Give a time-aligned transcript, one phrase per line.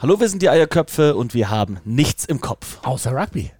[0.00, 2.84] Hallo, wir sind die Eierköpfe und wir haben nichts im Kopf.
[2.84, 3.52] Außer Rugby.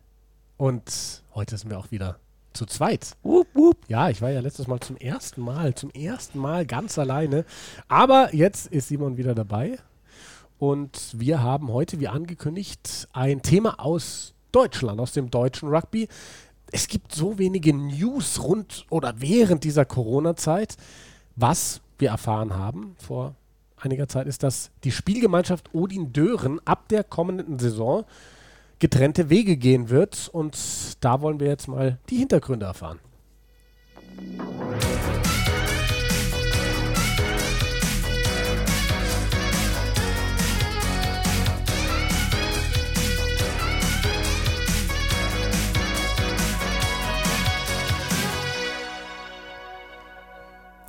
[0.56, 2.18] Und heute sind wir auch wieder
[2.52, 3.12] zu zweit.
[3.22, 3.76] Wupp, wupp.
[3.86, 7.44] Ja, ich war ja letztes Mal zum ersten Mal, zum ersten Mal ganz alleine.
[7.86, 9.78] Aber jetzt ist Simon wieder dabei.
[10.58, 16.08] Und wir haben heute, wie angekündigt, ein Thema aus Deutschland, aus dem deutschen Rugby.
[16.72, 20.76] Es gibt so wenige News rund oder während dieser Corona-Zeit.
[21.36, 23.36] Was wir erfahren haben vor
[23.84, 28.04] einiger Zeit ist, dass die Spielgemeinschaft Odin Dören ab der kommenden Saison
[28.78, 30.28] getrennte Wege gehen wird.
[30.32, 30.56] Und
[31.00, 32.98] da wollen wir jetzt mal die Hintergründe erfahren.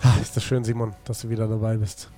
[0.02, 2.09] Ah, ist das schön, Simon, dass du wieder dabei bist.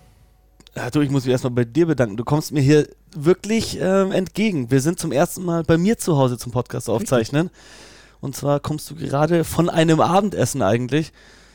[0.92, 2.18] Du, ich muss mich erstmal bei dir bedanken.
[2.18, 4.70] Du kommst mir hier wirklich ähm, entgegen.
[4.70, 7.50] Wir sind zum ersten Mal bei mir zu Hause zum Podcast aufzeichnen.
[8.22, 11.14] Und zwar kommst du gerade von einem Abendessen eigentlich.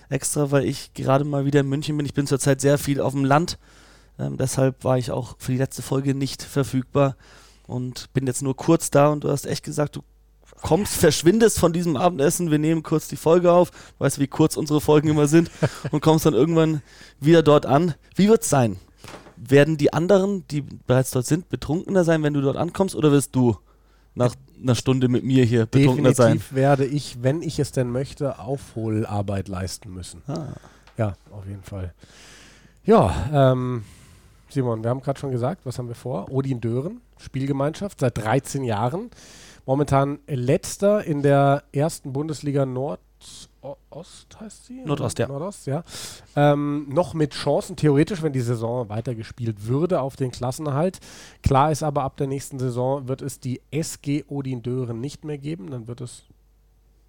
[0.08, 2.04] Extra, weil ich gerade mal wieder in München bin.
[2.04, 3.58] Ich bin zurzeit sehr viel auf dem Land.
[4.18, 7.16] Ähm, deshalb war ich auch für die letzte Folge nicht verfügbar
[7.68, 9.08] und bin jetzt nur kurz da.
[9.08, 10.02] Und du hast echt gesagt, du
[10.62, 14.56] kommst, verschwindest von diesem Abendessen, wir nehmen kurz die Folge auf, weißt du, wie kurz
[14.56, 15.50] unsere Folgen immer sind,
[15.92, 16.82] und kommst dann irgendwann
[17.20, 17.94] wieder dort an.
[18.16, 18.78] Wie wird es sein?
[19.50, 23.34] Werden die anderen, die bereits dort sind, betrunkener sein, wenn du dort ankommst, oder wirst
[23.34, 23.56] du
[24.14, 26.32] nach einer Stunde mit mir hier betrunkener Definitiv sein?
[26.32, 30.22] Definitiv werde ich, wenn ich es denn möchte, Aufholarbeit leisten müssen.
[30.26, 30.48] Ah.
[30.96, 31.94] Ja, auf jeden Fall.
[32.84, 33.84] Ja, ähm,
[34.48, 36.30] Simon, wir haben gerade schon gesagt, was haben wir vor?
[36.30, 39.10] Odin Dören, Spielgemeinschaft, seit 13 Jahren.
[39.64, 43.00] Momentan letzter in der ersten Bundesliga Nord
[43.90, 44.80] Ost heißt sie?
[44.84, 45.28] Nordost, ja.
[45.28, 45.84] Nordost, ja.
[46.34, 50.98] Ähm, noch mit Chancen, theoretisch, wenn die Saison weitergespielt würde, auf den Klassenerhalt.
[51.42, 55.38] Klar ist aber, ab der nächsten Saison wird es die SG Odin Dören nicht mehr
[55.38, 55.70] geben.
[55.70, 56.24] Dann wird es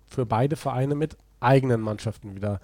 [0.06, 2.59] für beide Vereine mit eigenen Mannschaften wieder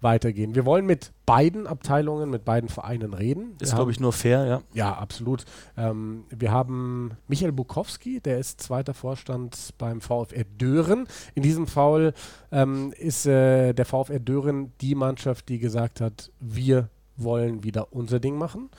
[0.00, 0.54] weitergehen.
[0.54, 3.56] Wir wollen mit beiden Abteilungen, mit beiden Vereinen reden.
[3.60, 4.62] Ist, glaube ich, nur fair, ja.
[4.74, 5.44] Ja, absolut.
[5.76, 11.06] Ähm, wir haben Michael Bukowski, der ist zweiter Vorstand beim VfR Dören.
[11.34, 12.12] In diesem Fall
[12.52, 18.20] ähm, ist äh, der VfR Dören die Mannschaft, die gesagt hat, wir wollen wieder unser
[18.20, 18.70] Ding machen.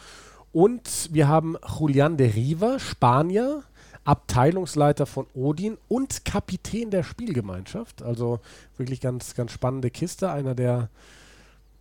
[0.52, 3.63] Und wir haben Julian de Riva, Spanier,
[4.07, 8.01] Abteilungsleiter von Odin und Kapitän der Spielgemeinschaft.
[8.01, 8.40] Also
[8.78, 10.31] wirklich ganz, ganz spannende Kiste.
[10.31, 10.90] Einer, der,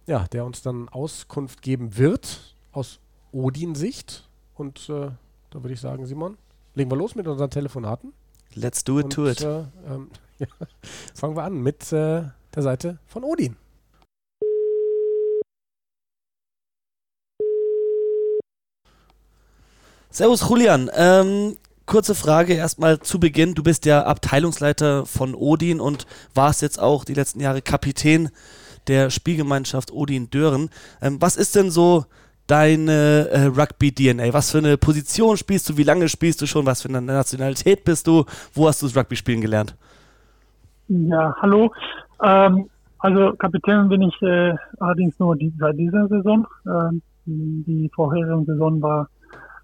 [0.06, 2.98] ja, der uns dann Auskunft geben wird aus
[3.31, 4.28] Odin-Sicht.
[4.56, 5.10] Und äh,
[5.50, 6.37] da würde ich sagen, Simon,
[6.75, 8.12] legen wir los mit unseren Telefonaten.
[8.54, 9.43] Let's do it und, to it.
[9.43, 10.10] Äh, ähm,
[10.41, 10.48] ja,
[11.14, 13.54] fangen wir an mit äh, der Seite von Odin.
[20.10, 23.54] Servus Julian, ähm, kurze Frage erstmal zu Beginn.
[23.54, 28.30] Du bist ja Abteilungsleiter von Odin und warst jetzt auch die letzten Jahre Kapitän
[28.88, 30.70] der Spielgemeinschaft Odin Dören.
[31.00, 32.04] Ähm, was ist denn so
[32.46, 34.32] deine äh, Rugby-DNA?
[34.32, 35.76] Was für eine Position spielst du?
[35.76, 36.66] Wie lange spielst du schon?
[36.66, 38.25] Was für eine Nationalität bist du?
[38.52, 39.76] Wo hast du das Rugby-Spielen gelernt?
[40.88, 41.72] Ja, hallo.
[42.22, 46.46] Ähm, also Kapitän bin ich äh, allerdings nur die, seit dieser Saison.
[46.66, 49.08] Ähm, die vorherige Saison war,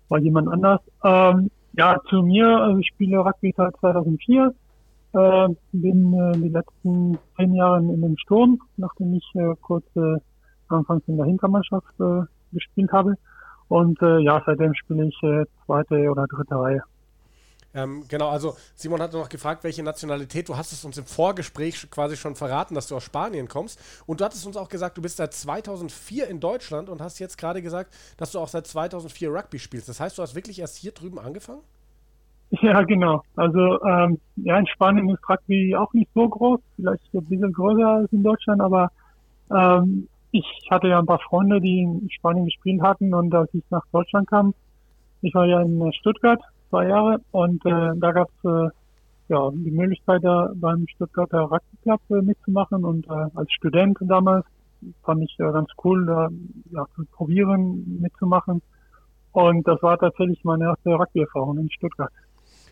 [0.08, 0.80] war jemand anders.
[1.04, 4.54] Ähm, ja, zu mir, also ich spiele Rugby seit 2004,
[5.14, 10.16] äh, bin äh, die letzten zehn Jahre in dem Sturm, nachdem ich äh, kurz äh,
[10.68, 12.22] anfangs in der Hintermannschaft äh,
[12.52, 13.14] gespielt habe.
[13.68, 16.82] Und äh, ja, seitdem spiele ich äh, zweite oder dritte Reihe.
[17.74, 20.48] Ähm, genau, also Simon hat noch gefragt, welche Nationalität.
[20.48, 23.80] Du hast es uns im Vorgespräch quasi schon verraten, dass du aus Spanien kommst.
[24.06, 27.38] Und du hattest uns auch gesagt, du bist seit 2004 in Deutschland und hast jetzt
[27.38, 29.88] gerade gesagt, dass du auch seit 2004 Rugby spielst.
[29.88, 31.62] Das heißt, du hast wirklich erst hier drüben angefangen?
[32.60, 33.22] Ja, genau.
[33.34, 37.88] Also ähm, ja, in Spanien ist Rugby auch nicht so groß, vielleicht ein bisschen größer
[37.88, 38.90] als in Deutschland, aber
[39.50, 43.62] ähm, ich hatte ja ein paar Freunde, die in Spanien gespielt hatten und als ich
[43.70, 44.52] nach Deutschland kam,
[45.22, 46.42] ich war ja in Stuttgart
[46.72, 48.68] zwei Jahre und äh, da gab es äh,
[49.28, 54.46] ja, die Möglichkeit, da beim Stuttgarter Rugby äh, mitzumachen und äh, als Student damals
[55.04, 56.28] fand ich äh, ganz cool, da
[56.70, 58.62] ja, zu probieren mitzumachen.
[59.32, 62.12] Und das war tatsächlich meine erste Rugby-Erfahrung in Stuttgart.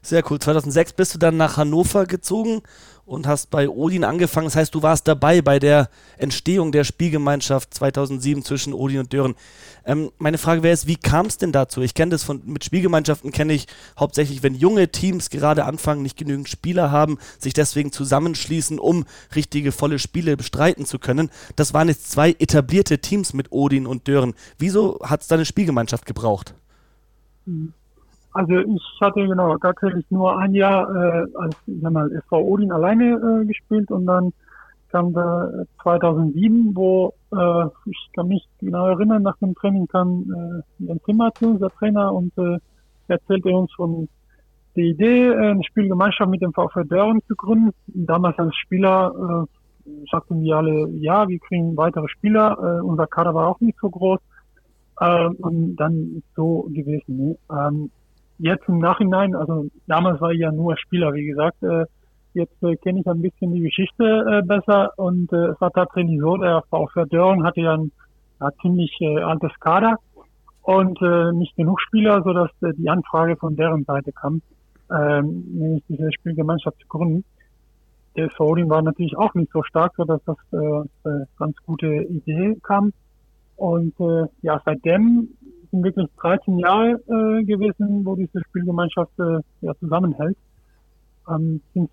[0.03, 0.39] Sehr cool.
[0.39, 2.63] 2006 bist du dann nach Hannover gezogen
[3.05, 4.47] und hast bei Odin angefangen.
[4.47, 9.35] Das heißt, du warst dabei bei der Entstehung der Spielgemeinschaft 2007 zwischen Odin und Dören.
[9.85, 11.83] Ähm, meine Frage wäre jetzt, wie kam es denn dazu?
[11.83, 13.67] Ich kenne das von, mit Spielgemeinschaften kenne ich
[13.99, 19.05] hauptsächlich, wenn junge Teams gerade anfangen, nicht genügend Spieler haben, sich deswegen zusammenschließen, um
[19.35, 21.31] richtige volle Spiele bestreiten zu können.
[21.57, 24.35] Das waren jetzt zwei etablierte Teams mit Odin und Dören.
[24.57, 26.55] Wieso hat es da eine Spielgemeinschaft gebraucht?
[27.45, 27.75] Mhm.
[28.33, 33.15] Also ich hatte genau tatsächlich nur ein Jahr äh, als sag mal, SV Odin alleine
[33.43, 34.33] äh, gespielt und dann
[34.91, 35.49] kam da
[35.83, 41.33] 2007, wo äh, ich kann mich genau erinnern, nach dem Training kam äh, ein Zimmer
[41.35, 42.59] zu, unser Trainer, und äh,
[43.09, 44.09] erzählte uns von
[44.77, 47.73] der Idee, äh, eine Spielgemeinschaft mit dem VfL Dörren zu gründen.
[47.87, 49.47] Damals als Spieler
[49.87, 52.57] äh, sagten wir alle, ja, wir kriegen weitere Spieler.
[52.59, 54.21] Äh, unser Kader war auch nicht so groß.
[55.01, 57.17] Äh, und dann ist so gewesen.
[57.17, 57.37] Ne?
[57.51, 57.91] Ähm,
[58.41, 61.85] jetzt im Nachhinein, also damals war ich ja nur Spieler, wie gesagt, äh,
[62.35, 66.21] jetzt äh, kenne ich ein bisschen die Geschichte äh, besser und äh, es war tatsächlich
[66.21, 67.93] so, der VfR Dörren hatte ja ein
[68.41, 69.97] ja, ziemlich äh, altes Kader
[70.63, 74.43] und äh, nicht genug Spieler, sodass äh, die Anfrage von deren Seite kam,
[74.91, 77.25] ähm, nämlich diese Spielgemeinschaft zu gründen.
[78.17, 82.57] Der Solding war natürlich auch nicht so stark, sodass das äh, äh, ganz gute Idee
[82.63, 82.93] kam.
[83.57, 85.29] Und äh, ja, seitdem
[85.71, 90.37] sind wirklich 13 Jahre äh, gewesen, wo diese Spielgemeinschaft äh, ja, zusammenhält.
[91.29, 91.91] Ähm, sind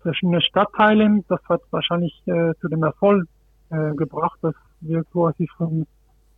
[0.00, 1.24] verschiedene Stadtteilen.
[1.28, 3.26] Das hat wahrscheinlich äh, zu dem Erfolg
[3.70, 5.86] äh, gebracht, dass wir quasi von,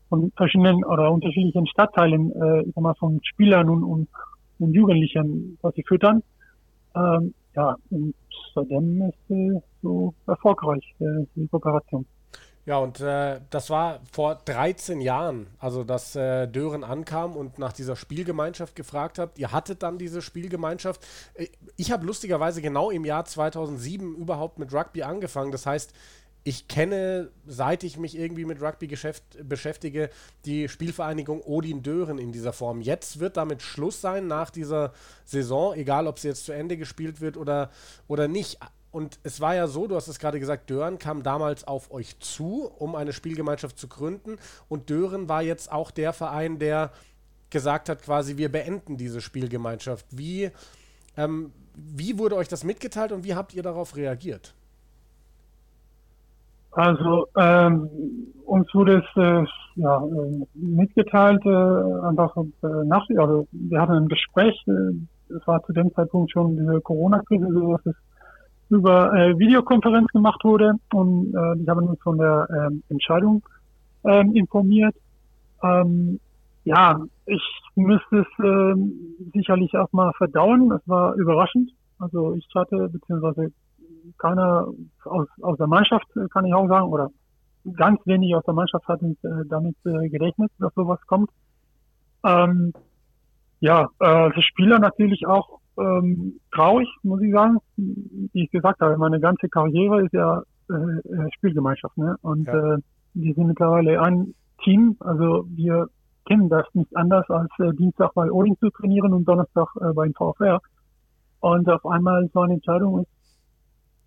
[0.08, 4.08] von verschiedenen oder unterschiedlichen Stadtteilen, äh, ich sag mal, von Spielern und, und,
[4.58, 6.23] und Jugendlichen quasi füttern.
[6.94, 8.14] Ähm, ja, und
[8.55, 12.06] seitdem ist äh, so erfolgreich äh, die Kooperation.
[12.69, 17.73] Ja, und äh, das war vor 13 Jahren, also dass äh, Dören ankam und nach
[17.73, 19.38] dieser Spielgemeinschaft gefragt habt.
[19.38, 21.00] Ihr hattet dann diese Spielgemeinschaft.
[21.32, 25.50] Äh, ich habe lustigerweise genau im Jahr 2007 überhaupt mit Rugby angefangen.
[25.50, 25.94] Das heißt,
[26.44, 28.94] ich kenne, seit ich mich irgendwie mit Rugby
[29.43, 30.11] beschäftige,
[30.44, 32.82] die Spielvereinigung Odin Dören in dieser Form.
[32.82, 34.93] Jetzt wird damit Schluss sein nach dieser
[35.25, 37.70] Saison, egal ob sie jetzt zu Ende gespielt wird oder,
[38.09, 38.59] oder nicht.
[38.98, 42.18] Und es war ja so, du hast es gerade gesagt, Dören kam damals auf euch
[42.18, 44.38] zu, um eine Spielgemeinschaft zu gründen.
[44.68, 46.90] Und Dören war jetzt auch der Verein, der
[47.48, 50.04] gesagt hat, quasi, wir beenden diese Spielgemeinschaft.
[50.10, 50.50] Wie,
[51.16, 54.52] ähm, wie wurde euch das mitgeteilt und wie habt ihr darauf reagiert?
[56.72, 57.88] Also ähm,
[58.46, 59.46] uns wurde es äh,
[59.76, 65.62] ja, äh, mitgeteilt, äh, einfach äh, nach, also wir hatten ein Gespräch, äh, es war
[65.62, 67.94] zu dem Zeitpunkt schon diese Corona-Krise, so dass es
[68.70, 73.43] über äh, Videokonferenz gemacht wurde und äh, die haben uns von der ähm, Entscheidung
[74.05, 74.94] ähm, informiert.
[75.62, 76.20] Ähm,
[76.65, 77.43] ja, ich
[77.76, 78.75] müsste es äh,
[79.32, 80.70] sicherlich erstmal verdauen.
[80.73, 81.70] Es war überraschend.
[81.99, 83.53] Also ich hatte, beziehungsweise
[84.19, 84.69] keiner
[85.05, 87.11] aus, aus der Mannschaft, kann ich auch sagen, oder
[87.76, 91.31] ganz wenig aus der Mannschaft hatten äh, damit äh, gerechnet, dass sowas kommt.
[92.25, 92.73] Ähm,
[93.60, 97.58] ja, äh, für Spieler natürlich auch ähm, traurig, muss ich sagen.
[97.76, 101.96] Wie ich gesagt habe, meine ganze Karriere ist ja äh, äh, Spielgemeinschaft.
[101.96, 102.16] Ne?
[102.22, 102.75] Und ja.
[102.75, 102.78] äh,
[103.14, 104.96] wir sind mittlerweile ein Team.
[105.00, 105.88] Also wir
[106.26, 110.12] kennen das nicht anders, als äh, Dienstag bei Odin zu trainieren und Donnerstag äh, beim
[110.14, 110.60] VfR.
[111.40, 113.08] Und auf einmal so eine Entscheidung ist,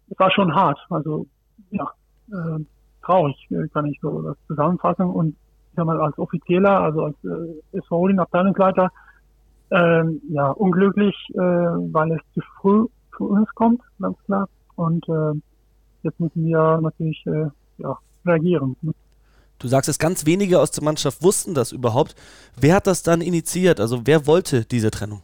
[0.10, 0.80] es war schon hart.
[0.90, 1.26] Also
[1.72, 1.90] ja,
[2.32, 2.64] äh,
[3.04, 5.06] traurig äh, kann ich so das zusammenfassen.
[5.06, 5.30] Und
[5.70, 8.92] ich sag mal, als Offizieller, also als äh, SV Odin Abteilungsleiter,
[9.72, 12.86] ähm, ja, unglücklich, äh, weil es zu früh
[13.16, 14.48] für uns kommt, ganz klar.
[14.76, 15.40] Und äh,
[16.04, 17.48] jetzt müssen wir natürlich äh,
[17.78, 18.76] ja, reagieren.
[18.82, 18.94] Ne?
[19.60, 22.16] Du sagst es, ganz wenige aus der Mannschaft wussten das überhaupt.
[22.60, 23.80] Wer hat das dann initiiert?
[23.80, 25.22] Also wer wollte diese Trennung?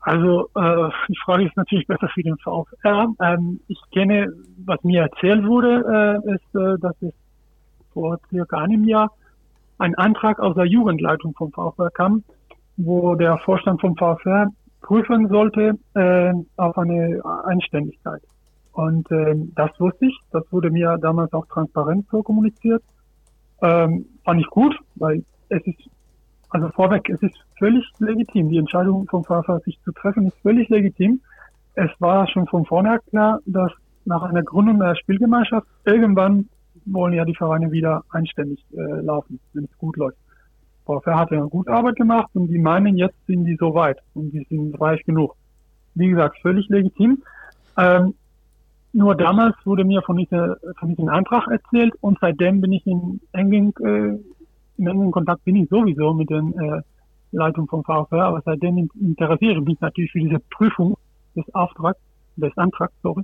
[0.00, 3.08] Also äh, die Frage ist natürlich besser für den VfR.
[3.20, 4.32] Ähm, ich kenne,
[4.64, 7.12] was mir erzählt wurde, äh, ist, äh, dass es
[7.92, 9.10] vor circa einem Jahr
[9.78, 12.24] ein Antrag aus der Jugendleitung vom VfR kam,
[12.76, 14.48] wo der Vorstand vom VfR
[14.80, 18.22] prüfen sollte äh, auf eine Einständigkeit.
[18.72, 22.82] Und äh, das wusste ich, das wurde mir damals auch transparent so kommuniziert.
[23.62, 25.88] Ähm, fand ich gut, weil es ist,
[26.50, 28.48] also vorweg, es ist völlig legitim.
[28.50, 31.20] Die Entscheidung vom VfR, sich zu treffen, ist völlig legitim.
[31.74, 33.72] Es war schon von vornherein klar, dass
[34.04, 36.48] nach einer Gründung der Spielgemeinschaft irgendwann
[36.86, 40.18] wollen ja die Vereine wieder einständig äh, laufen, wenn es gut läuft.
[40.84, 44.32] VfR hat ja gute Arbeit gemacht und die meinen, jetzt sind die so weit und
[44.32, 45.34] die sind reich genug.
[45.94, 47.22] Wie gesagt, völlig legitim.
[47.78, 48.14] Ähm,
[48.92, 53.20] nur damals wurde mir von, dieser, von diesem Antrag erzählt und seitdem bin ich in
[53.32, 54.18] engen, äh,
[54.76, 56.82] in engen Kontakt bin ich sowieso mit den äh,
[57.32, 60.96] Leitung vom VfR, aber seitdem interessiere ich mich natürlich für diese Prüfung
[61.34, 61.98] des Auftrags,
[62.36, 63.22] des Antrags, sorry.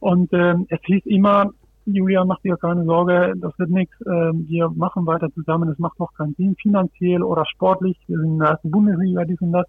[0.00, 1.52] Und ähm, es hieß immer,
[1.86, 3.94] Julia, mach dir keine Sorge, das wird nichts.
[4.06, 5.68] Ähm, wir machen weiter zusammen.
[5.68, 7.98] Es macht doch keinen Sinn, finanziell oder sportlich.
[8.06, 9.66] Wir sind in der ersten Bundesliga, dies und das.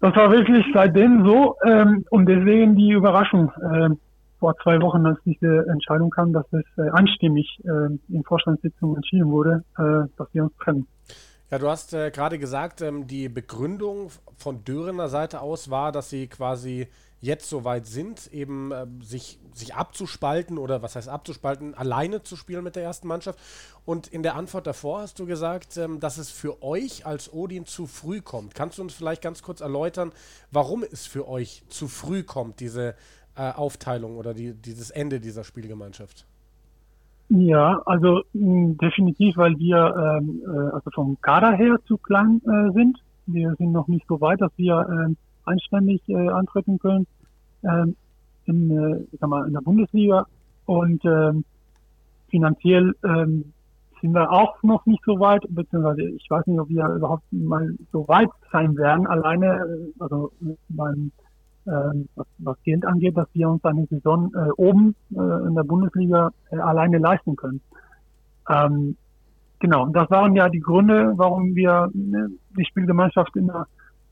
[0.00, 3.88] Das war wirklich seitdem so ähm, und deswegen die Überraschung äh,
[4.38, 9.64] vor zwei Wochen, als diese Entscheidung kam, dass es äh, einstimmig in Vorstandssitzung entschieden wurde,
[9.76, 10.86] äh, dass wir uns trennen.
[11.50, 16.10] Ja, du hast äh, gerade gesagt, ähm, die Begründung von Dörener Seite aus war, dass
[16.10, 16.88] sie quasi
[17.20, 22.36] jetzt so weit sind, eben äh, sich, sich abzuspalten oder was heißt abzuspalten, alleine zu
[22.36, 23.38] spielen mit der ersten Mannschaft.
[23.84, 27.66] Und in der Antwort davor hast du gesagt, ähm, dass es für euch als Odin
[27.66, 28.54] zu früh kommt.
[28.54, 30.12] Kannst du uns vielleicht ganz kurz erläutern,
[30.50, 32.94] warum es für euch zu früh kommt, diese
[33.36, 36.26] äh, Aufteilung oder die, dieses Ende dieser Spielgemeinschaft?
[37.30, 42.72] Ja, also mh, definitiv, weil wir ähm, äh, also vom Kader her zu klein äh,
[42.72, 42.98] sind.
[43.26, 45.14] Wir sind noch nicht so weit, dass wir äh,
[45.48, 47.06] einständig äh, antreten können
[47.64, 47.96] ähm,
[48.46, 50.26] in, äh, ich sag mal, in der Bundesliga.
[50.66, 51.44] Und ähm,
[52.30, 53.52] finanziell ähm,
[54.00, 57.74] sind wir auch noch nicht so weit, beziehungsweise ich weiß nicht, ob wir überhaupt mal
[57.92, 60.32] so weit sein werden, alleine, äh, also
[60.68, 61.10] beim
[61.66, 66.30] ähm, was, Geld angeht, dass wir uns eine Saison äh, oben äh, in der Bundesliga
[66.50, 67.60] äh, alleine leisten können.
[68.48, 68.96] Ähm,
[69.58, 73.66] genau, das waren ja die Gründe, warum wir äh, die Spielgemeinschaft immer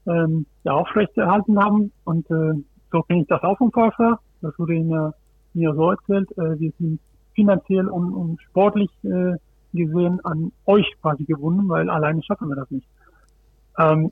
[0.06, 1.92] ähm, ja, aufrechterhalten haben.
[2.04, 2.54] Und äh,
[2.92, 4.18] so kenne ich das auch vom VfR.
[4.42, 5.14] Das wurde mir,
[5.54, 6.30] mir so erzählt.
[6.38, 7.00] Äh, wir sind
[7.34, 9.34] finanziell und, und sportlich äh,
[9.72, 12.88] gesehen an euch quasi gewonnen, weil alleine schaffen wir das nicht.
[13.78, 14.10] Ähm,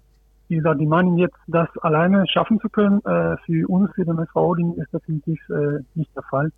[0.48, 3.00] wie gesagt, die meinen jetzt, das alleine schaffen zu können.
[3.04, 6.52] Äh, für uns, für den SV Odin, ist definitiv äh, nicht der Fall,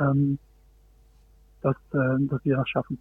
[0.00, 0.38] ähm,
[1.60, 2.98] dass, äh, dass wir das schaffen.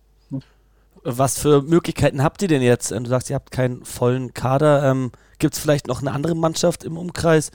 [1.05, 2.91] Was für Möglichkeiten habt ihr denn jetzt?
[2.91, 4.89] Du sagst, ihr habt keinen vollen Kader.
[4.89, 7.51] Ähm, Gibt es vielleicht noch eine andere Mannschaft im Umkreis,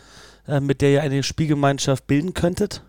[0.46, 2.82] äh, mit der ihr eine Spielgemeinschaft bilden könntet?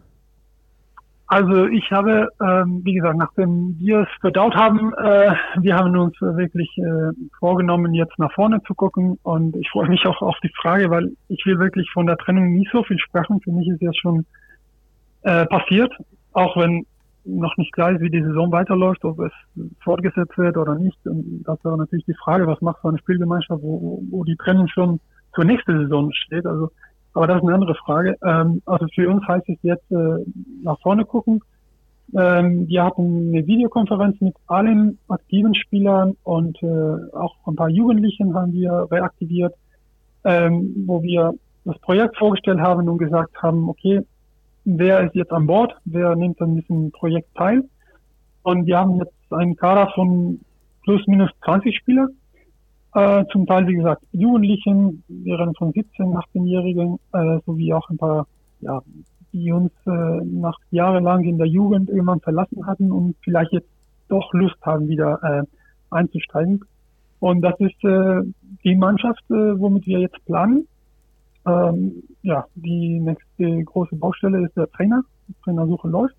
[1.28, 6.20] Also ich habe, ähm, wie gesagt, nachdem wir es verdaut haben, äh, wir haben uns
[6.20, 10.52] wirklich äh, vorgenommen, jetzt nach vorne zu gucken und ich freue mich auch auf die
[10.60, 13.40] Frage, weil ich will wirklich von der Trennung nicht so viel sprechen.
[13.42, 14.26] Für mich ist jetzt schon
[15.22, 15.94] äh, passiert,
[16.34, 16.88] auch wenn
[17.38, 19.32] noch nicht klar ist, wie die Saison weiterläuft, ob es
[19.84, 20.98] fortgesetzt wird oder nicht.
[21.06, 24.68] Und das wäre natürlich die Frage, was macht so eine Spielgemeinschaft, wo, wo die Trennung
[24.68, 25.00] schon
[25.34, 26.46] zur nächsten Saison steht.
[26.46, 26.70] Also
[27.14, 28.16] aber das ist eine andere Frage.
[28.24, 30.24] Ähm, also für uns heißt es jetzt äh,
[30.64, 31.42] nach vorne gucken.
[32.16, 38.34] Ähm, wir hatten eine Videokonferenz mit allen aktiven Spielern und äh, auch ein paar Jugendlichen
[38.34, 39.54] haben wir reaktiviert,
[40.24, 41.34] ähm, wo wir
[41.66, 44.02] das Projekt vorgestellt haben und gesagt haben, okay,
[44.66, 47.64] wer ist jetzt an Bord, wer nimmt an diesem Projekt teil.
[48.44, 50.40] Und wir haben jetzt einen Kader von
[50.84, 52.10] plus minus 20 Spielern
[52.96, 58.28] äh, zum Teil, wie gesagt, Jugendlichen, während von 17, 18-Jährigen, äh, sowie auch ein paar,
[58.62, 58.82] ja,
[59.32, 63.70] die uns äh, nach jahrelang in der Jugend irgendwann verlassen hatten und vielleicht jetzt
[64.08, 65.44] doch Lust haben, wieder äh,
[65.92, 66.62] einzusteigen.
[67.20, 68.22] Und das ist äh,
[68.64, 70.68] die Mannschaft, äh, womit wir jetzt planen.
[71.50, 75.02] Ähm, ja, die nächste große Baustelle ist der Trainer.
[75.28, 76.16] Die Trainersuche läuft.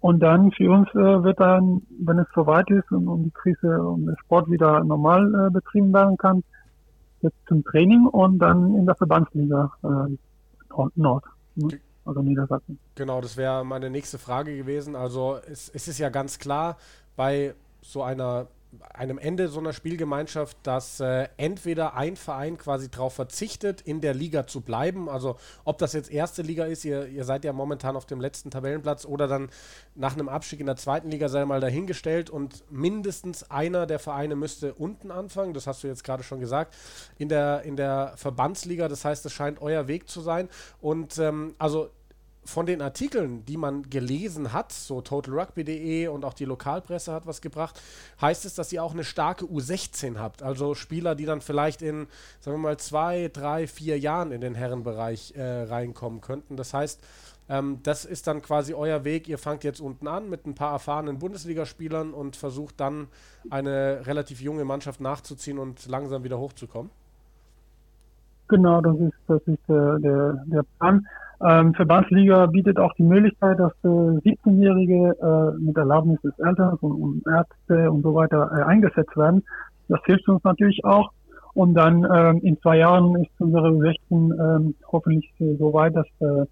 [0.00, 3.80] Und dann für uns äh, wird dann, wenn es soweit ist und, und die Krise
[3.80, 6.42] und der Sport wieder normal äh, betrieben werden kann,
[7.20, 10.16] jetzt zum Training und dann in der Verbandsliga äh,
[10.96, 11.78] Nord, ne?
[12.04, 12.80] also Niedersachsen.
[12.96, 14.96] Genau, das wäre meine nächste Frage gewesen.
[14.96, 16.76] Also es, es ist ja ganz klar,
[17.14, 18.48] bei so einer
[18.94, 24.14] einem Ende so einer Spielgemeinschaft, dass äh, entweder ein Verein quasi darauf verzichtet, in der
[24.14, 27.96] Liga zu bleiben, also ob das jetzt erste Liga ist, ihr, ihr seid ja momentan
[27.96, 29.50] auf dem letzten Tabellenplatz oder dann
[29.94, 34.36] nach einem Abstieg in der zweiten Liga sei mal dahingestellt und mindestens einer der Vereine
[34.36, 36.74] müsste unten anfangen, das hast du jetzt gerade schon gesagt,
[37.18, 40.48] in der, in der Verbandsliga, das heißt, es scheint euer Weg zu sein.
[40.80, 41.90] Und ähm, also
[42.44, 47.40] von den Artikeln, die man gelesen hat, so totalrugby.de und auch die Lokalpresse hat was
[47.40, 47.80] gebracht,
[48.20, 50.42] heißt es, dass ihr auch eine starke U16 habt.
[50.42, 52.08] Also Spieler, die dann vielleicht in,
[52.40, 56.56] sagen wir mal, zwei, drei, vier Jahren in den Herrenbereich äh, reinkommen könnten.
[56.56, 57.00] Das heißt,
[57.48, 59.28] ähm, das ist dann quasi euer Weg.
[59.28, 63.08] Ihr fangt jetzt unten an mit ein paar erfahrenen Bundesligaspielern und versucht dann
[63.50, 66.90] eine relativ junge Mannschaft nachzuziehen und langsam wieder hochzukommen.
[68.48, 71.06] Genau, das ist, das ist äh, der, der Plan.
[71.44, 76.92] Ähm, Verbandsliga bietet auch die Möglichkeit, dass äh, 17-Jährige äh, mit Erlaubnis des Elterns und,
[76.92, 79.42] und Ärzte und so weiter äh, eingesetzt werden.
[79.88, 81.10] Das hilft uns natürlich auch.
[81.54, 86.46] Und dann ähm, in zwei Jahren ist unsere 16 ähm, hoffentlich so weit, dass, äh,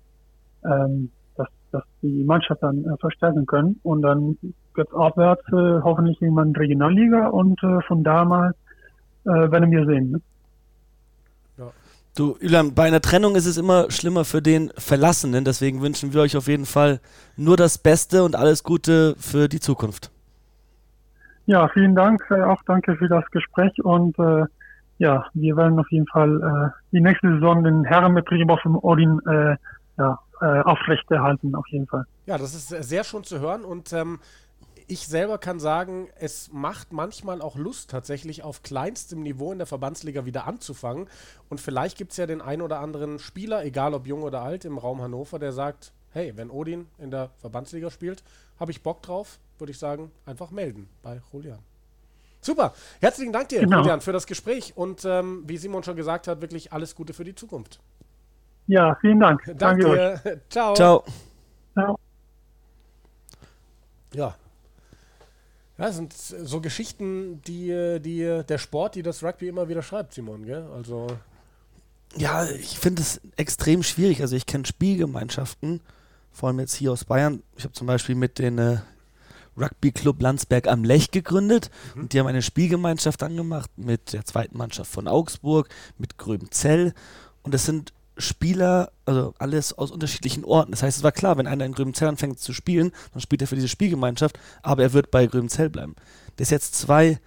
[0.65, 3.79] ähm, dass, dass die Mannschaft dann äh, verstärken können.
[3.83, 4.37] Und dann
[4.75, 8.53] geht's abwärts, äh, hoffentlich irgendwann Regionalliga und äh, von da mal
[9.25, 10.11] äh, werden wir sehen.
[10.11, 10.21] Ne?
[12.21, 16.21] Du, Ülam, bei einer Trennung ist es immer schlimmer für den Verlassenen, deswegen wünschen wir
[16.21, 17.01] euch auf jeden Fall
[17.39, 20.11] nur das Beste und alles Gute für die Zukunft.
[21.47, 24.45] Ja, vielen Dank, äh, auch danke für das Gespräch und äh,
[24.99, 29.19] ja, wir werden auf jeden Fall äh, die nächste Saison den Herrenbetrieb auf dem Odin
[29.27, 29.57] äh,
[29.97, 32.05] ja, äh, aufrechterhalten, auf jeden Fall.
[32.27, 34.19] Ja, das ist sehr schön zu hören und ähm,
[34.91, 39.67] ich selber kann sagen, es macht manchmal auch Lust, tatsächlich auf kleinstem Niveau in der
[39.67, 41.09] Verbandsliga wieder anzufangen.
[41.49, 44.65] Und vielleicht gibt es ja den einen oder anderen Spieler, egal ob jung oder alt,
[44.65, 48.25] im Raum Hannover, der sagt, hey, wenn Odin in der Verbandsliga spielt,
[48.59, 51.61] habe ich Bock drauf, würde ich sagen, einfach melden bei Julian.
[52.41, 52.75] Super.
[53.01, 53.79] Herzlichen Dank dir, genau.
[53.79, 57.25] Julian, für das Gespräch und ähm, wie Simon schon gesagt hat, wirklich alles Gute für
[57.25, 57.79] die Zukunft.
[58.67, 59.45] Ja, vielen Dank.
[59.57, 60.41] Danke, Danke dir.
[60.49, 60.75] Ciao.
[60.75, 61.05] Ciao.
[61.75, 61.97] Ciao.
[64.15, 64.35] Ja.
[65.81, 70.13] Ja, das sind so Geschichten, die, die der Sport, die das Rugby immer wieder schreibt,
[70.13, 70.67] Simon, gell?
[70.75, 71.07] Also.
[72.17, 74.21] Ja, ich finde es extrem schwierig.
[74.21, 75.81] Also ich kenne Spielgemeinschaften,
[76.33, 77.43] vor allem jetzt hier aus Bayern.
[77.57, 78.81] Ich habe zum Beispiel mit den äh,
[79.57, 82.03] Rugby Club Landsberg am Lech gegründet mhm.
[82.03, 86.93] und die haben eine Spielgemeinschaft angemacht mit der zweiten Mannschaft von Augsburg, mit Gröbenzell
[87.43, 90.73] und es sind Spieler, also alles aus unterschiedlichen Orten.
[90.73, 93.49] Das heißt, es war klar, wenn einer in Gröbenzell anfängt zu spielen, dann spielt er
[93.49, 95.95] für diese Spielgemeinschaft, aber er wird bei Gröbenzell bleiben.
[96.37, 97.19] Das ist jetzt zwei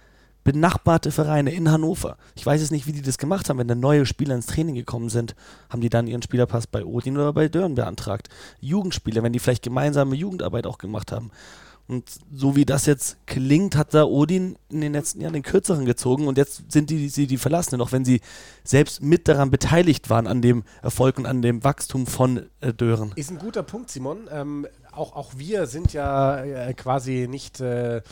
[0.44, 2.18] benachbarte Vereine in Hannover.
[2.34, 4.74] Ich weiß jetzt nicht, wie die das gemacht haben, wenn da neue Spieler ins Training
[4.74, 5.34] gekommen sind.
[5.70, 8.28] Haben die dann ihren Spielerpass bei Odin oder bei Dörn beantragt?
[8.60, 11.30] Jugendspieler, wenn die vielleicht gemeinsame Jugendarbeit auch gemacht haben.
[11.86, 15.84] Und so wie das jetzt klingt, hat da Odin in den letzten Jahren den kürzeren
[15.84, 18.20] gezogen und jetzt sind die, sie die Verlassenen, auch wenn sie
[18.62, 23.12] selbst mit daran beteiligt waren, an dem Erfolg und an dem Wachstum von äh, Dören.
[23.16, 24.28] Ist ein guter Punkt, Simon.
[24.30, 27.60] Ähm, auch, auch wir sind ja äh, quasi nicht.
[27.60, 28.02] Äh, äh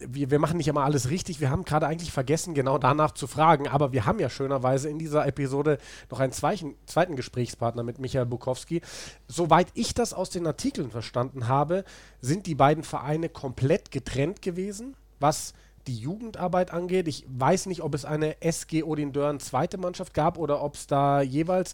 [0.00, 1.40] wir, wir machen nicht immer alles richtig.
[1.40, 3.68] Wir haben gerade eigentlich vergessen, genau danach zu fragen.
[3.68, 5.78] Aber wir haben ja schönerweise in dieser Episode
[6.10, 8.80] noch einen zweiten, zweiten Gesprächspartner mit Michael Bukowski.
[9.26, 11.84] Soweit ich das aus den Artikeln verstanden habe,
[12.20, 15.54] sind die beiden Vereine komplett getrennt gewesen, was
[15.86, 17.08] die Jugendarbeit angeht.
[17.08, 20.86] Ich weiß nicht, ob es eine SG Odin Dörn zweite Mannschaft gab oder ob es
[20.86, 21.72] da jeweils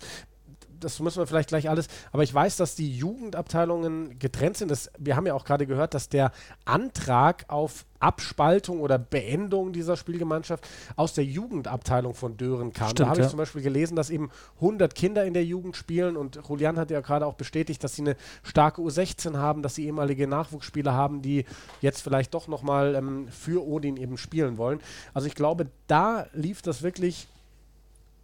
[0.85, 4.71] das müssen wir vielleicht gleich alles, aber ich weiß, dass die Jugendabteilungen getrennt sind.
[4.71, 6.31] Das, wir haben ja auch gerade gehört, dass der
[6.64, 12.91] Antrag auf Abspaltung oder Beendung dieser Spielgemeinschaft aus der Jugendabteilung von Dören kam.
[12.91, 16.16] Stimmt, da habe ich zum Beispiel gelesen, dass eben 100 Kinder in der Jugend spielen
[16.16, 19.87] und Julian hat ja gerade auch bestätigt, dass sie eine starke U16 haben, dass sie
[19.87, 21.47] ehemalige Nachwuchsspieler haben, die
[21.81, 24.81] jetzt vielleicht doch nochmal ähm, für Odin eben spielen wollen.
[25.14, 27.27] Also ich glaube, da lief das wirklich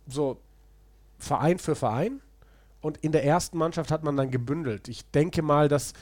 [0.06, 0.36] so
[1.18, 2.20] Verein für Verein
[2.80, 4.88] und in der ersten Mannschaft hat man dann gebündelt.
[4.88, 5.92] Ich denke mal, dass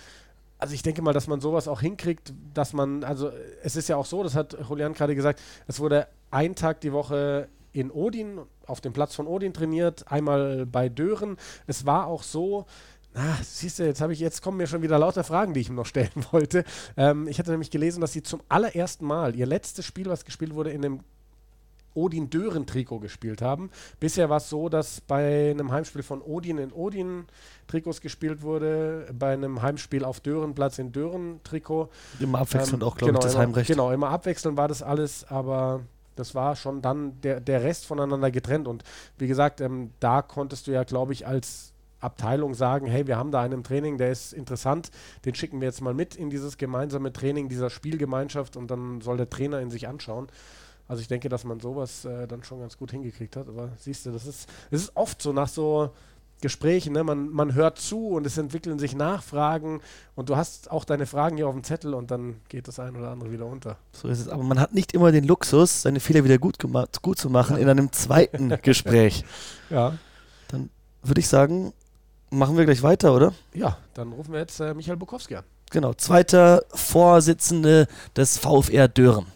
[0.59, 3.31] also ich denke mal, dass man sowas auch hinkriegt, dass man, also
[3.62, 6.93] es ist ja auch so, das hat Julian gerade gesagt, es wurde ein Tag die
[6.93, 11.37] Woche in Odin, auf dem Platz von Odin trainiert, einmal bei Dören.
[11.69, 12.67] Es war auch so,
[13.14, 15.69] na, siehst du, jetzt habe ich, jetzt kommen mir schon wieder lauter Fragen, die ich
[15.69, 16.64] ihm noch stellen wollte.
[16.97, 20.55] Ähm, ich hatte nämlich gelesen, dass sie zum allerersten Mal ihr letztes Spiel, was gespielt
[20.55, 21.01] wurde, in einem
[21.94, 23.70] Odin Dören Trikot gespielt haben.
[24.01, 27.27] Bisher war es so, dass bei einem Heimspiel von Odin in Odin
[27.66, 31.88] Trikots gespielt wurde, bei einem Heimspiel auf Dörenplatz in Dören Trikot.
[32.20, 33.68] Immer abwechselnd ähm, auch, glaube genau, ich, das immer, Heimrecht.
[33.68, 35.81] Genau, immer abwechselnd war das alles, aber
[36.16, 38.68] das war schon dann der, der Rest voneinander getrennt.
[38.68, 38.85] Und
[39.18, 43.33] wie gesagt, ähm, da konntest du ja, glaube ich, als Abteilung sagen, hey, wir haben
[43.33, 44.90] da einen im Training, der ist interessant,
[45.24, 49.16] den schicken wir jetzt mal mit in dieses gemeinsame Training dieser Spielgemeinschaft und dann soll
[49.16, 50.29] der Trainer in sich anschauen.
[50.88, 53.48] Also ich denke, dass man sowas äh, dann schon ganz gut hingekriegt hat.
[53.48, 55.90] Aber siehst du, das ist, das ist oft so nach so
[56.40, 57.03] Gesprächen, ne?
[57.03, 59.81] man, man hört zu und es entwickeln sich Nachfragen
[60.14, 62.94] und du hast auch deine Fragen hier auf dem Zettel und dann geht das ein
[62.96, 63.77] oder andere wieder unter.
[63.92, 64.29] So ist es.
[64.29, 66.57] Aber man hat nicht immer den Luxus, seine Fehler wieder gut,
[67.03, 69.24] gut zu machen in einem zweiten Gespräch.
[69.70, 69.98] Ja.
[70.48, 70.70] Dann
[71.03, 71.74] würde ich sagen,
[72.31, 73.35] machen wir gleich weiter, oder?
[73.53, 75.44] Ja, dann rufen wir jetzt äh, Michael Bukowski an.
[75.70, 79.27] Genau, zweiter Vorsitzende des VfR Dören.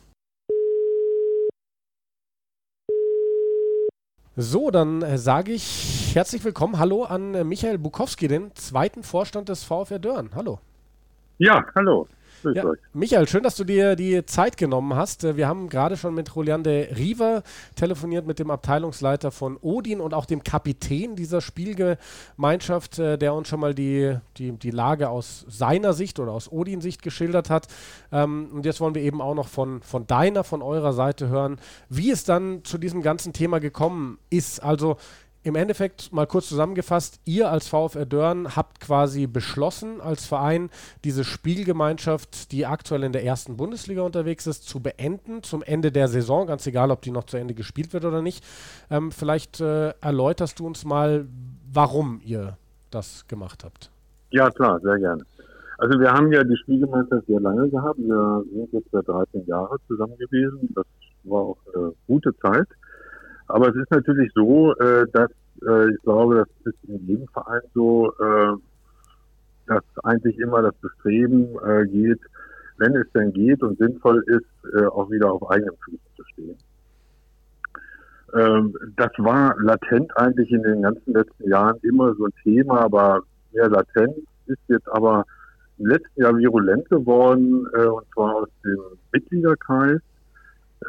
[4.35, 6.79] So, dann äh, sage ich herzlich willkommen.
[6.79, 10.31] Hallo an äh, Michael Bukowski, den zweiten Vorstand des VfR Dörren.
[10.35, 10.59] Hallo.
[11.37, 12.09] Ja, hallo.
[12.45, 15.37] Ja, Michael, schön, dass du dir die Zeit genommen hast.
[15.37, 17.43] Wir haben gerade schon mit Julian de Riva
[17.77, 23.49] telefoniert, mit dem Abteilungsleiter von Odin und auch dem Kapitän dieser Spielgemeinschaft, äh, der uns
[23.49, 27.69] schon mal die, die, die Lage aus seiner Sicht oder aus Odin-Sicht geschildert hat.
[28.11, 31.59] Ähm, und jetzt wollen wir eben auch noch von, von deiner, von eurer Seite hören,
[31.89, 34.63] wie es dann zu diesem ganzen Thema gekommen ist.
[34.63, 34.97] Also
[35.43, 40.71] im Endeffekt mal kurz zusammengefasst, ihr als VfR Dörn habt quasi beschlossen als Verein,
[41.05, 46.09] diese Spielgemeinschaft, die aktuell in der ersten Bundesliga unterwegs ist, zu beenden zum Ende der
[46.09, 48.45] Saison, ganz egal, ob die noch zu Ende gespielt wird oder nicht.
[48.91, 51.27] Ähm, vielleicht äh, erläuterst du uns mal,
[51.73, 52.57] warum ihr
[52.91, 53.91] das gemacht habt.
[54.31, 55.25] Ja, klar, sehr gerne.
[55.79, 57.99] Also wir haben ja die Spielgemeinschaft sehr lange gehabt.
[57.99, 60.73] Wir sind jetzt seit 13 Jahren zusammen gewesen.
[60.77, 60.87] Das
[61.25, 62.69] war auch eine gute Zeit.
[63.49, 65.31] Aber es ist natürlich so, äh, dass
[65.67, 68.57] äh, ich glaube, das ist in jedem Verein so, äh,
[69.67, 72.21] dass eigentlich immer das Bestreben äh, geht,
[72.79, 76.57] wenn es denn geht und sinnvoll ist, äh, auch wieder auf eigenen Füßen zu stehen.
[78.35, 83.23] Ähm, das war latent eigentlich in den ganzen letzten Jahren immer so ein Thema, aber
[83.53, 85.25] mehr latent ist jetzt aber
[85.79, 88.79] im letzten Jahr virulent geworden, äh, und zwar aus dem
[89.13, 90.01] Mitgliederkreis.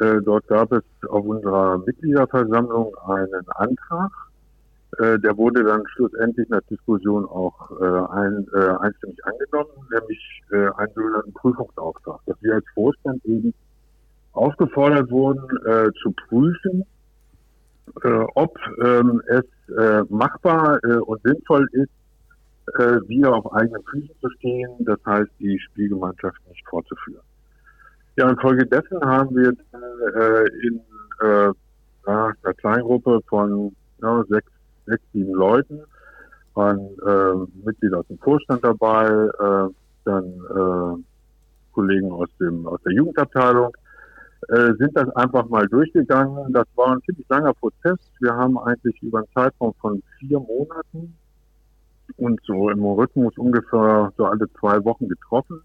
[0.00, 4.10] Äh, dort gab es auf unserer Mitgliederversammlung einen Antrag,
[4.98, 8.46] äh, der wurde dann schlussendlich nach Diskussion auch äh, ein,
[8.80, 10.42] einstimmig angenommen, nämlich
[10.76, 13.54] einen sogenannten Prüfungsauftrag, dass wir als Vorstand eben
[14.32, 15.42] aufgefordert wurden,
[16.02, 16.84] zu prüfen,
[18.34, 19.44] ob ähm, es
[20.10, 26.66] machbar und sinnvoll ist, wieder auf eigenen Füßen zu stehen, das heißt die Spielgemeinschaft nicht
[26.68, 27.22] fortzuführen.
[28.16, 30.80] Ja, infolgedessen haben wir äh, in
[31.20, 31.52] äh,
[32.06, 34.50] einer Kleingruppe von ja, sechs
[34.86, 35.80] sechs, sieben Leuten,
[36.54, 39.68] waren äh, Mitglieder aus dem Vorstand dabei, äh,
[40.04, 41.02] dann äh,
[41.72, 43.72] Kollegen aus dem aus der Jugendabteilung,
[44.48, 46.52] äh, sind das einfach mal durchgegangen.
[46.52, 47.98] Das war ein ziemlich langer Prozess.
[48.20, 51.16] Wir haben eigentlich über einen Zeitraum von vier Monaten
[52.16, 55.62] und so im Rhythmus ungefähr so alle zwei Wochen getroffen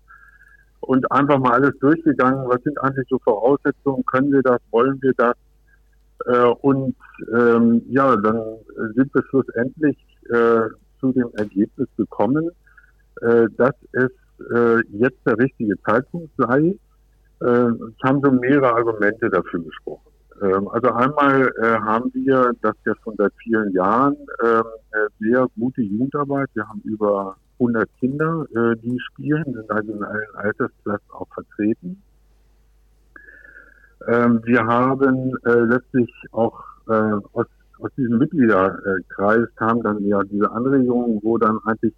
[0.81, 2.47] und einfach mal alles durchgegangen.
[2.47, 4.05] Was sind eigentlich so Voraussetzungen?
[4.05, 4.59] Können wir das?
[4.71, 5.35] Wollen wir das?
[6.25, 6.95] Äh, und
[7.33, 8.41] ähm, ja, dann
[8.95, 9.97] sind wir schlussendlich
[10.29, 10.61] äh,
[10.99, 12.49] zu dem Ergebnis gekommen,
[13.21, 14.11] äh, dass es
[14.53, 16.75] äh, jetzt der richtige Zeitpunkt sei.
[17.41, 20.09] Äh, es haben so mehrere Argumente dafür gesprochen.
[20.41, 24.63] Ähm, also einmal äh, haben wir das ja schon seit vielen Jahren ähm,
[25.19, 26.49] sehr gute Jugendarbeit.
[26.53, 32.01] Wir haben über 100 Kinder, äh, die spielen, sind also in allen Altersklassen auch vertreten.
[34.07, 36.93] Ähm, wir haben äh, letztlich auch äh,
[37.33, 37.47] aus,
[37.79, 41.93] aus diesem Mitgliederkreis kam dann ja diese Anregung, wo dann eigentlich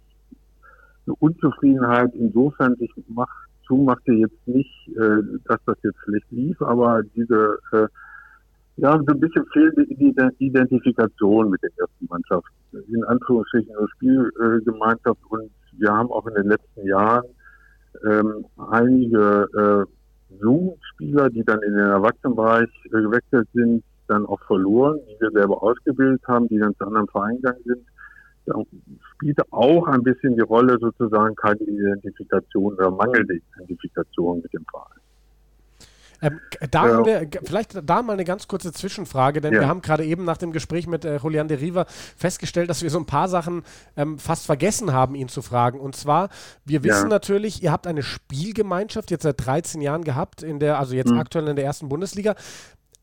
[1.06, 7.02] eine Unzufriedenheit insofern sich macht, zumachte jetzt nicht, äh, dass das jetzt schlecht lief, aber
[7.14, 7.86] diese äh,
[8.76, 9.84] ja, so ein bisschen fehlende
[10.38, 12.46] Identifikation mit der ersten Mannschaft.
[12.72, 17.24] In Anführungsstrichen eine Spielgemeinschaft und wir haben auch in den letzten Jahren
[18.04, 24.98] ähm, einige äh, Jugendspieler, die dann in den Erwachsenenbereich äh, gewechselt sind, dann auch verloren,
[25.06, 27.82] die wir selber ausgebildet haben, die dann zu anderen Vereinen gegangen sind.
[28.46, 28.54] Da
[29.14, 35.01] spielte auch ein bisschen die Rolle sozusagen keine Identifikation oder mangelnde Identifikation mit dem Verein.
[36.22, 36.94] Ähm, da ja.
[36.94, 39.60] haben wir vielleicht da mal eine ganz kurze Zwischenfrage, denn ja.
[39.60, 41.84] wir haben gerade eben nach dem Gespräch mit äh, Julian de Riva
[42.16, 43.62] festgestellt, dass wir so ein paar Sachen
[43.96, 45.80] ähm, fast vergessen haben, ihn zu fragen.
[45.80, 46.28] Und zwar,
[46.64, 47.08] wir wissen ja.
[47.08, 51.18] natürlich, ihr habt eine Spielgemeinschaft jetzt seit 13 Jahren gehabt, in der, also jetzt mhm.
[51.18, 52.36] aktuell in der ersten Bundesliga.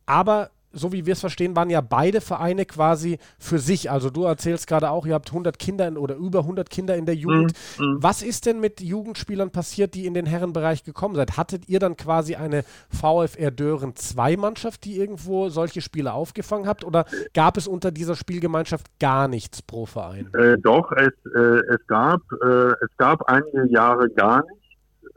[0.05, 3.89] Aber so wie wir es verstehen, waren ja beide Vereine quasi für sich.
[3.89, 7.05] Also du erzählst gerade auch, ihr habt 100 Kinder in, oder über 100 Kinder in
[7.05, 7.53] der Jugend.
[7.77, 8.03] Mhm, mhm.
[8.03, 11.37] Was ist denn mit Jugendspielern passiert, die in den Herrenbereich gekommen seid?
[11.37, 16.83] Hattet ihr dann quasi eine VfR Dören 2 Mannschaft, die irgendwo solche Spiele aufgefangen habt?
[16.83, 20.29] Oder gab es unter dieser Spielgemeinschaft gar nichts pro Verein?
[20.33, 24.59] Äh, doch, es, äh, es, gab, äh, es gab einige Jahre gar nichts.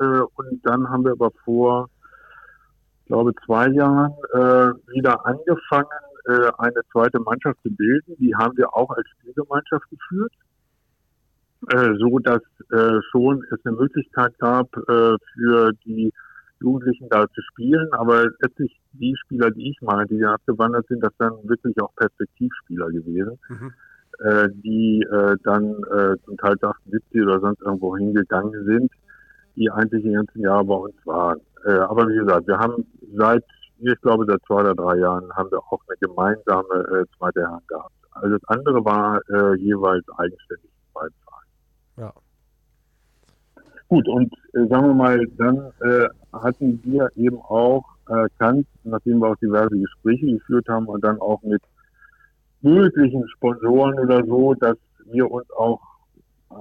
[0.00, 1.88] Äh, und dann haben wir aber vor
[3.06, 5.88] glaube, zwei Jahren äh, wieder angefangen,
[6.26, 8.16] äh, eine zweite Mannschaft zu bilden.
[8.18, 10.32] Die haben wir auch als Spielgemeinschaft geführt,
[11.72, 16.12] äh, so dass äh, schon es eine Möglichkeit gab, äh, für die
[16.60, 17.92] Jugendlichen da zu spielen.
[17.92, 22.88] Aber letztlich die Spieler, die ich meine, die abgewandert sind, das dann wirklich auch Perspektivspieler
[22.90, 23.38] gewesen.
[23.48, 23.72] Mhm.
[24.20, 28.92] Äh, die äh, dann äh, zum Teil 78 oder sonst irgendwo hingegangen sind,
[29.56, 31.40] die eigentlich die ganzen Jahre bei uns waren.
[31.64, 33.44] Äh, aber wie gesagt, wir haben seit,
[33.78, 37.66] ich glaube, seit zwei oder drei Jahren haben wir auch eine gemeinsame äh, zweite Herren
[37.68, 37.92] gehabt.
[38.12, 41.50] Also das andere war äh, jeweils eigenständig in beiden Vereinen.
[41.96, 42.12] Ja.
[43.88, 49.28] Gut, und äh, sagen wir mal, dann äh, hatten wir eben auch erkannt, nachdem wir
[49.28, 51.62] auch diverse Gespräche geführt haben und dann auch mit
[52.62, 55.80] möglichen Sponsoren oder so, dass wir uns auch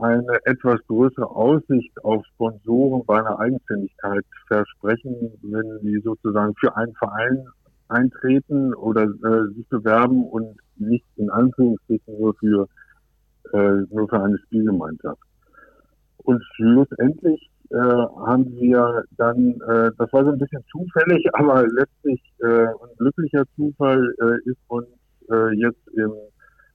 [0.02, 6.94] eine etwas größere Aussicht auf Sponsoren bei einer Eigenständigkeit versprechen, wenn die sozusagen für einen
[6.96, 7.46] Verein
[7.88, 12.68] eintreten oder äh, sich bewerben und nicht in Anführungsstrichen nur für
[13.54, 15.22] äh, nur für eine Spielgemeinschaft.
[16.18, 22.22] Und schlussendlich äh, haben wir dann, äh, das war so ein bisschen zufällig, aber letztlich
[22.40, 24.88] äh, ein glücklicher Zufall äh, ist uns
[25.30, 26.12] äh, jetzt im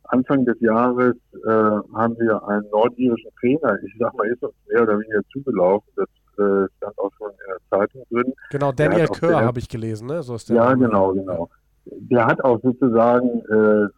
[0.09, 4.83] Anfang des Jahres äh, haben wir einen nordirischen Trainer, ich sag mal, ist uns mehr
[4.83, 5.89] oder weniger zugelaufen.
[5.97, 8.33] Das äh, stand auch schon in der Zeitung drin.
[8.51, 10.23] Genau, Daniel Kör habe ich gelesen, ne?
[10.23, 10.87] So ist der ja, Name.
[10.87, 11.51] genau, genau.
[11.87, 13.89] Der hat auch sozusagen äh,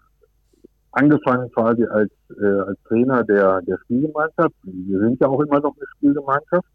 [0.93, 4.55] angefangen quasi als, äh, als Trainer der, der Spielgemeinschaft.
[4.63, 6.67] Wir sind ja auch immer noch eine Spielgemeinschaft.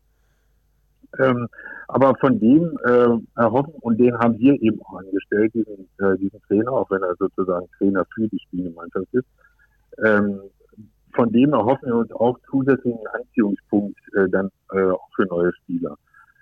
[1.19, 1.47] Ähm,
[1.87, 6.41] aber von dem äh, erhoffen, und den haben wir eben auch angestellt, diesen, äh, diesen
[6.47, 9.27] Trainer, auch wenn er sozusagen Trainer für die Spielgemeinschaft ist,
[10.03, 10.39] ähm,
[11.15, 15.95] von dem erhoffen wir uns auch zusätzlichen Anziehungspunkt äh, dann äh, auch für neue Spieler.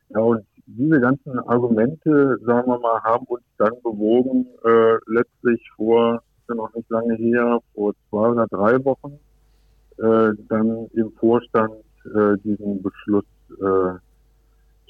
[0.09, 6.21] Ja, und diese ganzen Argumente, sagen wir mal, haben uns dann bewogen, äh, letztlich vor,
[6.47, 9.19] noch nicht lange her, vor zwei oder drei Wochen,
[9.97, 11.73] äh, dann im Vorstand
[12.05, 13.25] äh, diesen Beschluss
[13.61, 13.93] äh,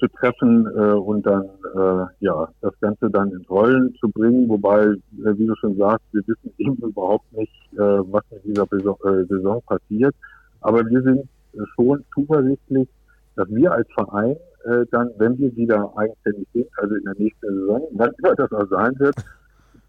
[0.02, 1.44] zu treffen äh, und dann
[1.76, 4.96] äh, ja das Ganze dann ins Rollen zu bringen, wobei, äh,
[5.38, 9.24] wie du schon sagst, wir wissen eben überhaupt nicht, äh, was in dieser Saison, äh,
[9.26, 10.14] Saison passiert.
[10.60, 11.28] Aber wir sind
[11.76, 12.88] schon zuversichtlich,
[13.36, 17.46] dass wir als Verein äh, dann, wenn wir wieder eigenständig sind, also in der nächsten
[17.46, 19.14] Saison, wann immer das auch sein wird,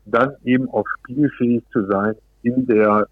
[0.05, 3.07] dann eben auch spielfähig zu sein in der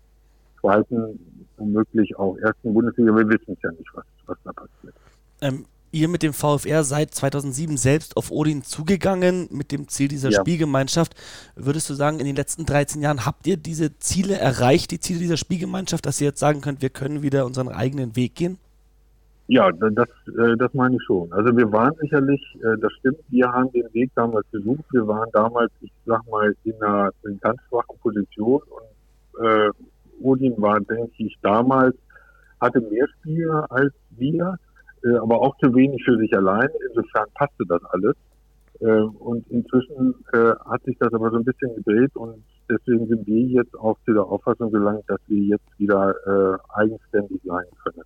[0.60, 1.20] zweiten,
[1.58, 3.16] womöglich auch ersten Bundesliga.
[3.16, 4.94] Wir wissen ja nicht, was, was da passiert.
[5.42, 10.30] Ähm, ihr mit dem VfR seit 2007 selbst auf Odin zugegangen mit dem Ziel dieser
[10.30, 10.40] ja.
[10.40, 11.16] Spielgemeinschaft.
[11.56, 15.20] Würdest du sagen, in den letzten 13 Jahren habt ihr diese Ziele erreicht, die Ziele
[15.20, 18.58] dieser Spielgemeinschaft, dass ihr jetzt sagen könnt, wir können wieder unseren eigenen Weg gehen?
[19.48, 21.32] Ja, das, äh, das meine ich schon.
[21.34, 24.86] Also wir waren sicherlich, äh, das stimmt, wir haben den Weg damals gesucht.
[24.92, 29.70] Wir waren damals, ich sag mal, in einer, in ganz schwachen Position und äh,
[30.22, 31.96] Odin war, denke ich, damals,
[32.62, 34.58] hatte mehr Spiele als wir
[35.04, 36.70] äh, aber auch zu wenig für sich allein.
[36.90, 38.16] Insofern passte das alles.
[38.82, 43.28] Äh, und inzwischen äh, hat sich das aber so ein bisschen gedreht und deswegen sind
[43.28, 48.02] wir jetzt auch zu der Auffassung gelangt, dass wir jetzt wieder äh, eigenständig sein können.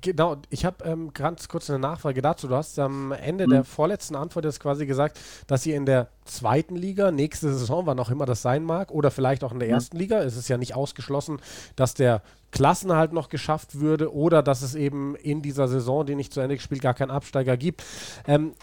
[0.00, 2.48] Genau, ich habe ähm, ganz kurz eine Nachfrage dazu.
[2.48, 3.50] Du hast am Ende mhm.
[3.50, 7.98] der vorletzten Antwort jetzt quasi gesagt, dass ihr in der zweiten Liga, nächste Saison, wann
[7.98, 9.74] auch immer das sein mag, oder vielleicht auch in der mhm.
[9.74, 11.40] ersten Liga, es ist ja nicht ausgeschlossen,
[11.76, 16.32] dass der Klassenhalt noch geschafft würde oder dass es eben in dieser Saison, die nicht
[16.32, 17.84] zu Ende gespielt, gar keinen Absteiger gibt.
[18.26, 18.54] Ähm,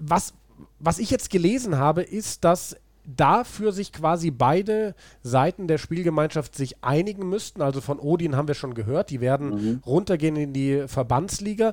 [0.00, 0.34] was,
[0.80, 2.76] was ich jetzt gelesen habe, ist, dass
[3.06, 7.62] dafür sich quasi beide Seiten der Spielgemeinschaft sich einigen müssten.
[7.62, 9.82] Also von Odin haben wir schon gehört, die werden mhm.
[9.86, 11.72] runtergehen in die Verbandsliga.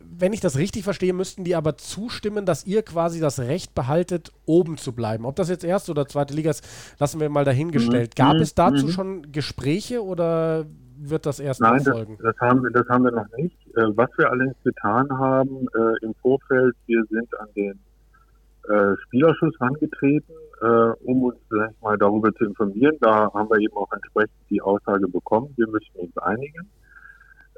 [0.00, 4.32] Wenn ich das richtig verstehe, müssten die aber zustimmen, dass ihr quasi das Recht behaltet,
[4.46, 5.26] oben zu bleiben.
[5.26, 6.66] Ob das jetzt erste oder zweite Liga ist,
[6.98, 8.12] lassen wir mal dahingestellt.
[8.16, 8.22] Mhm.
[8.22, 8.42] Gab mhm.
[8.42, 8.90] es dazu mhm.
[8.90, 10.66] schon Gespräche oder
[11.00, 12.18] wird das erst Nein, folgen?
[12.22, 13.56] Das, das, haben wir, das haben wir noch nicht.
[13.76, 17.78] Äh, was wir allerdings getan haben äh, im Vorfeld, wir sind an den
[18.68, 22.96] äh, Spielerschuss herangetreten, um uns ich mal darüber zu informieren.
[23.00, 26.68] Da haben wir eben auch entsprechend die Aussage bekommen, wir müssen uns einigen.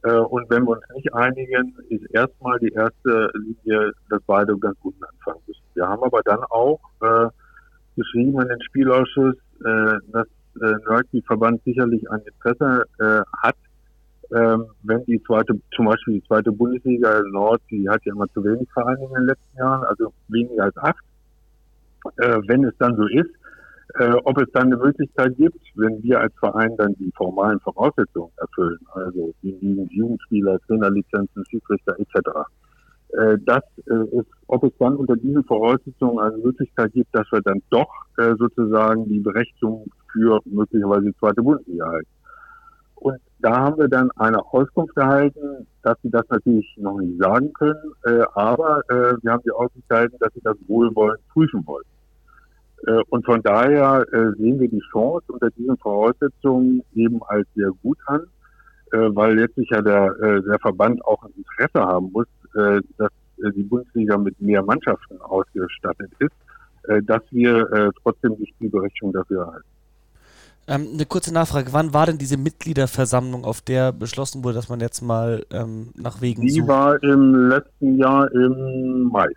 [0.03, 4.77] Äh, und wenn wir uns nicht einigen, ist erstmal die erste Linie, dass beide ganz
[4.83, 5.63] unten anfangen müssen.
[5.75, 7.29] Wir haben aber dann auch äh,
[7.97, 9.35] geschrieben an den Spielausschuss,
[9.65, 10.27] äh, dass
[10.61, 13.57] äh, Rugby-Verband sicherlich ein Interesse äh, hat,
[14.33, 18.45] ähm, wenn die zweite, zum Beispiel die zweite Bundesliga Nord, die hat ja immer zu
[18.45, 21.05] wenig Vereine in den letzten Jahren, also weniger als acht.
[22.17, 23.31] Äh, wenn es dann so ist,
[23.99, 28.33] äh, ob es dann eine Möglichkeit gibt, wenn wir als Verein dann die formalen Voraussetzungen
[28.37, 32.29] erfüllen, also die Jugendspieler, Trainerlizenzen, Schiedsrichter etc.
[33.11, 37.61] Äh, das ist, ob es dann unter diesen Voraussetzungen eine Möglichkeit gibt, dass wir dann
[37.71, 37.91] doch
[38.39, 42.09] sozusagen die Berechtigung für möglicherweise die zweite Bundesliga halten.
[43.01, 47.51] Und da haben wir dann eine Auskunft erhalten, dass sie das natürlich noch nicht sagen
[47.55, 51.87] können, äh, aber äh, wir haben die Auskunft erhalten, dass sie das wohlwollend prüfen wollen.
[52.87, 57.71] Äh, und von daher äh, sehen wir die Chance unter diesen Voraussetzungen eben als sehr
[57.83, 58.21] gut an,
[58.93, 63.11] äh, weil letztlich ja der, äh, der Verband auch ein Interesse haben muss, dass
[63.55, 66.35] die Bundesliga mit mehr Mannschaften ausgestattet ist,
[67.07, 69.69] dass wir trotzdem die Spielberechtigung dafür erhalten.
[70.67, 74.81] Ähm, eine kurze Nachfrage, wann war denn diese Mitgliederversammlung, auf der beschlossen wurde, dass man
[74.81, 76.69] jetzt mal ähm, nach Wegen Die sucht?
[76.69, 79.29] war im letzten Jahr im Mai.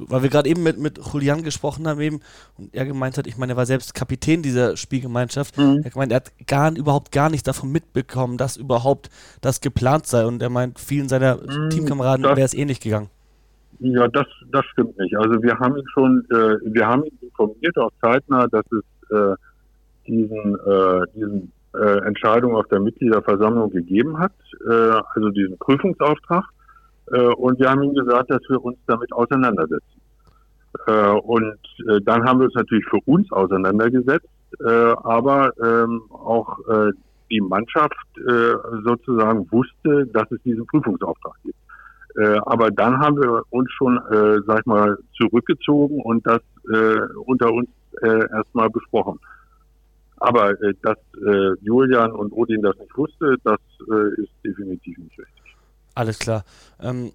[0.00, 2.20] Weil wir gerade eben mit, mit Julian gesprochen haben eben
[2.56, 5.58] und er gemeint hat, ich meine, er war selbst Kapitän dieser Spielgemeinschaft.
[5.58, 5.80] Mhm.
[5.82, 10.24] Er gemeint, er hat gar, überhaupt gar nichts davon mitbekommen, dass überhaupt das geplant sei.
[10.26, 13.08] Und er meint, vielen seiner mhm, Teamkameraden wäre es ähnlich gegangen.
[13.80, 15.16] Ja, das, das stimmt nicht.
[15.16, 19.34] Also wir haben ihn schon, äh, wir haben ihn informiert, auch zeitnah, dass es äh,
[20.08, 24.32] diesen, äh, diesen äh, Entscheidung auf der Mitgliederversammlung gegeben hat,
[24.68, 26.44] äh, also diesen Prüfungsauftrag.
[27.12, 30.00] Äh, und wir haben ihm gesagt, dass wir uns damit auseinandersetzen.
[30.86, 34.28] Äh, und äh, dann haben wir uns natürlich für uns auseinandergesetzt,
[34.60, 36.92] äh, aber ähm, auch äh,
[37.30, 41.58] die Mannschaft äh, sozusagen wusste, dass es diesen Prüfungsauftrag gibt.
[42.16, 46.40] Äh, aber dann haben wir uns schon, äh, sag ich mal, zurückgezogen und das
[46.72, 47.68] äh, unter uns
[48.02, 49.18] äh, erstmal besprochen.
[50.20, 55.18] Aber äh, dass äh, Julian und Odin das nicht wusste, das äh, ist definitiv nicht
[55.18, 55.56] richtig.
[55.94, 56.44] Alles klar.
[56.80, 57.12] Ähm,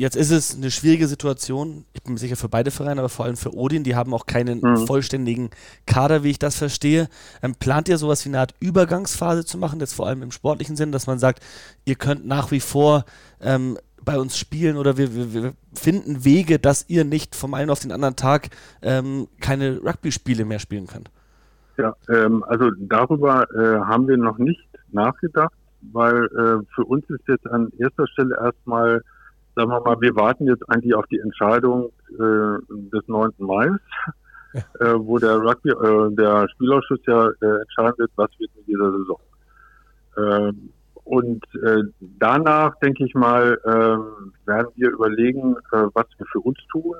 [0.00, 1.84] Jetzt ist es eine schwierige Situation.
[1.92, 3.84] Ich bin sicher für beide Vereine, aber vor allem für Odin.
[3.84, 4.86] Die haben auch keinen mhm.
[4.86, 5.50] vollständigen
[5.84, 7.10] Kader, wie ich das verstehe.
[7.42, 10.74] Ähm, plant ihr sowas wie eine Art Übergangsphase zu machen, jetzt vor allem im sportlichen
[10.74, 11.42] Sinn, dass man sagt,
[11.84, 13.04] ihr könnt nach wie vor
[13.42, 17.68] ähm, bei uns spielen oder wir, wir, wir, finden Wege, dass ihr nicht vom einen
[17.68, 18.48] auf den anderen Tag
[18.80, 21.10] ähm, keine Rugby-Spiele mehr spielen könnt?
[21.80, 25.54] Ja, ähm, also darüber äh, haben wir noch nicht nachgedacht,
[25.92, 29.02] weil äh, für uns ist jetzt an erster Stelle erstmal
[29.56, 33.32] sagen wir mal, wir warten jetzt eigentlich auf die Entscheidung äh, des 9.
[33.38, 33.68] Mai,
[34.52, 34.62] ja.
[34.80, 38.92] äh, wo der Rugby, äh, der Spielausschuss ja äh, entscheiden wird, was wird in dieser
[38.92, 39.20] Saison.
[40.18, 40.70] Ähm,
[41.04, 41.44] und
[42.18, 46.94] danach, denke ich mal, äh, werden wir überlegen, was wir für uns tun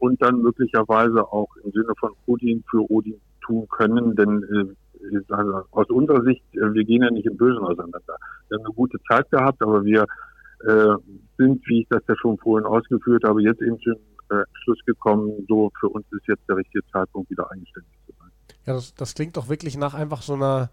[0.00, 4.76] und dann möglicherweise auch im Sinne von Odin für Odin tun können, denn
[5.28, 8.16] also aus unserer Sicht, äh, wir gehen ja nicht im Bösen auseinander.
[8.48, 10.06] Wir haben eine gute Zeit gehabt, aber wir
[10.66, 10.94] äh,
[11.36, 13.94] sind, wie ich das ja schon vorhin ausgeführt habe, jetzt eben zum
[14.30, 18.30] äh, Schluss gekommen, so für uns ist jetzt der richtige Zeitpunkt, wieder eigenständig zu sein.
[18.66, 20.70] Ja, das, das klingt doch wirklich nach einfach so einer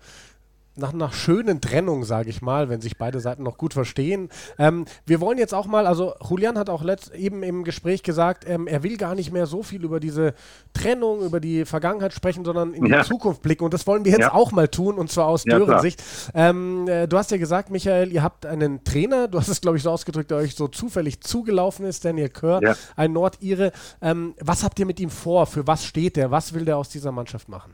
[0.76, 4.30] nach einer schönen Trennung, sage ich mal, wenn sich beide Seiten noch gut verstehen.
[4.58, 8.48] Ähm, wir wollen jetzt auch mal, also Julian hat auch letzt, eben im Gespräch gesagt,
[8.48, 10.34] ähm, er will gar nicht mehr so viel über diese
[10.74, 13.02] Trennung, über die Vergangenheit sprechen, sondern in ja.
[13.02, 13.66] die Zukunft blicken.
[13.66, 14.34] Und das wollen wir jetzt ja.
[14.34, 16.02] auch mal tun, und zwar aus ja, Dörensicht.
[16.34, 19.78] Ähm, äh, du hast ja gesagt, Michael, ihr habt einen Trainer, du hast es, glaube
[19.78, 22.62] ich, so ausgedrückt, der euch so zufällig zugelaufen ist, Daniel Kerr,
[22.96, 23.72] ein Nordire.
[24.02, 25.46] Ähm, was habt ihr mit ihm vor?
[25.46, 26.32] Für was steht der?
[26.32, 27.74] Was will der aus dieser Mannschaft machen?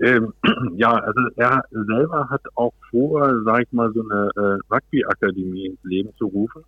[0.00, 0.32] Ähm,
[0.76, 5.84] ja, also er selber hat auch vor, sag ich mal, so eine äh, Rugby-Akademie ins
[5.84, 6.64] Leben zu rufen,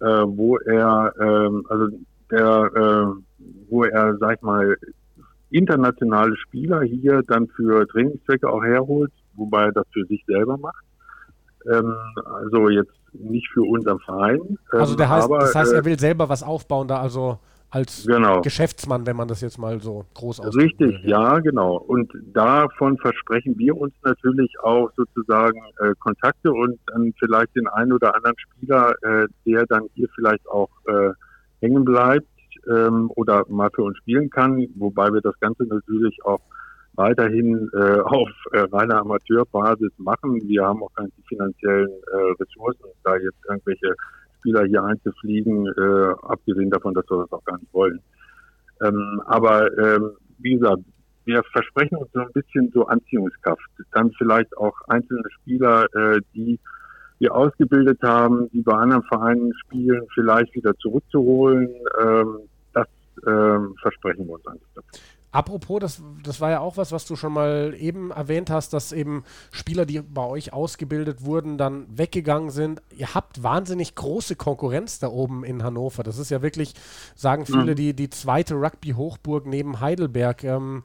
[0.00, 1.88] äh, wo er, ähm, also
[2.30, 4.76] der, äh, wo er, sag ich mal,
[5.50, 10.84] internationale Spieler hier dann für Trainingszwecke auch herholt, wobei er das für sich selber macht.
[11.70, 11.94] Ähm,
[12.24, 14.40] also jetzt nicht für unseren Verein.
[14.70, 17.38] also der heißt, aber, das heißt, er äh, will selber was aufbauen da, also
[17.72, 18.42] als genau.
[18.42, 20.78] Geschäftsmann, wenn man das jetzt mal so groß ausdrückt.
[20.78, 21.36] Richtig, will, ja.
[21.36, 21.38] ja.
[21.40, 21.76] genau.
[21.76, 27.92] Und davon versprechen wir uns natürlich auch sozusagen äh, Kontakte und dann vielleicht den einen
[27.92, 31.12] oder anderen Spieler, äh, der dann hier vielleicht auch äh,
[31.60, 32.26] hängen bleibt
[32.68, 36.40] ähm, oder mal für uns spielen kann, wobei wir das Ganze natürlich auch
[36.94, 40.42] weiterhin äh, auf äh, reiner Amateurbasis machen.
[40.46, 43.94] Wir haben auch keine finanziellen äh, Ressourcen, da jetzt irgendwelche
[44.42, 48.00] Spieler hier einzufliegen, äh, abgesehen davon, dass wir das auch gar nicht wollen.
[48.82, 50.82] Ähm, aber ähm, wie gesagt,
[51.24, 53.70] wir versprechen uns so ein bisschen so Anziehungskraft.
[53.92, 56.58] Dann vielleicht auch einzelne Spieler, äh, die
[57.20, 61.68] wir ausgebildet haben, die bei anderen Vereinen spielen, vielleicht wieder zurückzuholen.
[62.02, 62.38] Ähm,
[62.72, 62.88] das
[63.24, 65.21] ähm, versprechen wir uns eigentlich.
[65.32, 68.92] Apropos, das, das war ja auch was, was du schon mal eben erwähnt hast, dass
[68.92, 72.82] eben Spieler, die bei euch ausgebildet wurden, dann weggegangen sind.
[72.94, 76.02] Ihr habt wahnsinnig große Konkurrenz da oben in Hannover.
[76.02, 76.74] Das ist ja wirklich,
[77.14, 77.76] sagen viele, mhm.
[77.76, 80.44] die, die zweite Rugby-Hochburg neben Heidelberg.
[80.44, 80.82] Ähm,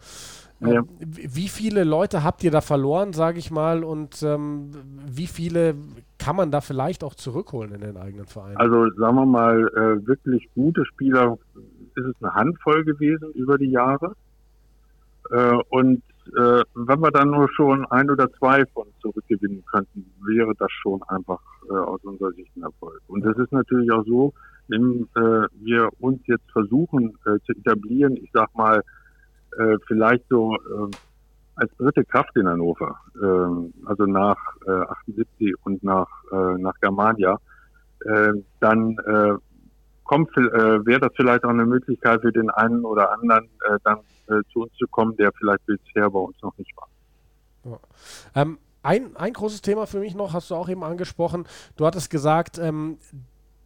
[0.61, 0.83] äh, ja.
[0.99, 4.71] Wie viele Leute habt ihr da verloren, sage ich mal, und ähm,
[5.05, 5.75] wie viele
[6.17, 8.57] kann man da vielleicht auch zurückholen in den eigenen Verein?
[8.57, 11.37] Also sagen wir mal, äh, wirklich gute Spieler
[11.95, 14.13] ist es eine Handvoll gewesen über die Jahre.
[15.31, 16.01] Äh, und
[16.35, 21.01] äh, wenn wir dann nur schon ein oder zwei von zurückgewinnen könnten, wäre das schon
[21.03, 23.01] einfach äh, aus unserer Sicht ein Erfolg.
[23.07, 24.33] Und das ist natürlich auch so,
[24.67, 28.83] wenn äh, wir uns jetzt versuchen äh, zu etablieren, ich sag mal,
[29.57, 30.91] äh, vielleicht so äh,
[31.55, 37.37] als dritte Kraft in Hannover, äh, also nach äh, 78 und nach, äh, nach Germania,
[38.05, 39.33] äh, dann äh,
[40.03, 44.41] kommt, wäre das vielleicht auch eine Möglichkeit für den einen oder anderen, äh, dann äh,
[44.51, 46.89] zu uns zu kommen, der vielleicht bisher bei uns noch nicht war.
[47.65, 47.79] Ja.
[48.41, 51.45] Ähm, ein, ein großes Thema für mich noch, hast du auch eben angesprochen.
[51.75, 52.97] Du hattest gesagt, ähm,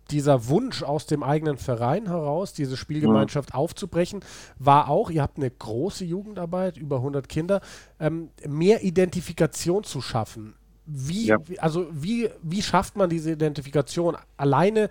[0.09, 3.55] dieser Wunsch aus dem eigenen Verein heraus, diese Spielgemeinschaft ja.
[3.55, 4.21] aufzubrechen,
[4.59, 7.61] war auch, ihr habt eine große Jugendarbeit, über 100 Kinder,
[7.99, 10.55] ähm, mehr Identifikation zu schaffen.
[10.85, 11.37] Wie, ja.
[11.59, 14.17] also wie, wie schafft man diese Identifikation?
[14.35, 14.89] Alleine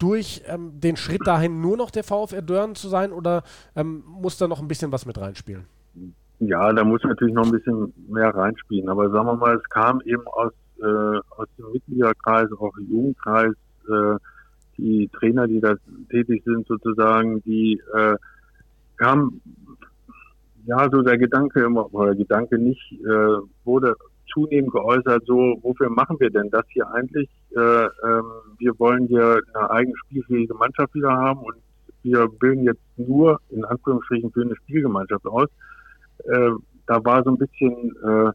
[0.00, 3.44] durch ähm, den Schritt dahin nur noch der VfR Dörren zu sein oder
[3.76, 5.66] ähm, muss da noch ein bisschen was mit reinspielen?
[6.40, 8.88] Ja, da muss natürlich noch ein bisschen mehr reinspielen.
[8.88, 13.54] Aber sagen wir mal, es kam eben aus, äh, aus dem Mitgliederkreis, auch Jugendkreis,
[13.88, 14.16] äh,
[14.78, 15.74] die Trainer, die da
[16.08, 18.16] tätig sind sozusagen, die äh,
[18.96, 19.42] kam
[20.64, 23.94] ja so der Gedanke immer, oder Gedanke nicht, äh, wurde
[24.32, 27.28] zunehmend geäußert, so, wofür machen wir denn das hier eigentlich?
[27.56, 28.24] Äh, ähm,
[28.58, 31.56] wir wollen hier eine eigen spielfähige Mannschaft wieder haben und
[32.02, 35.48] wir bilden jetzt nur in Anführungsstrichen für eine Spielgemeinschaft aus.
[36.24, 36.50] Äh,
[36.86, 38.30] da war so ein bisschen äh,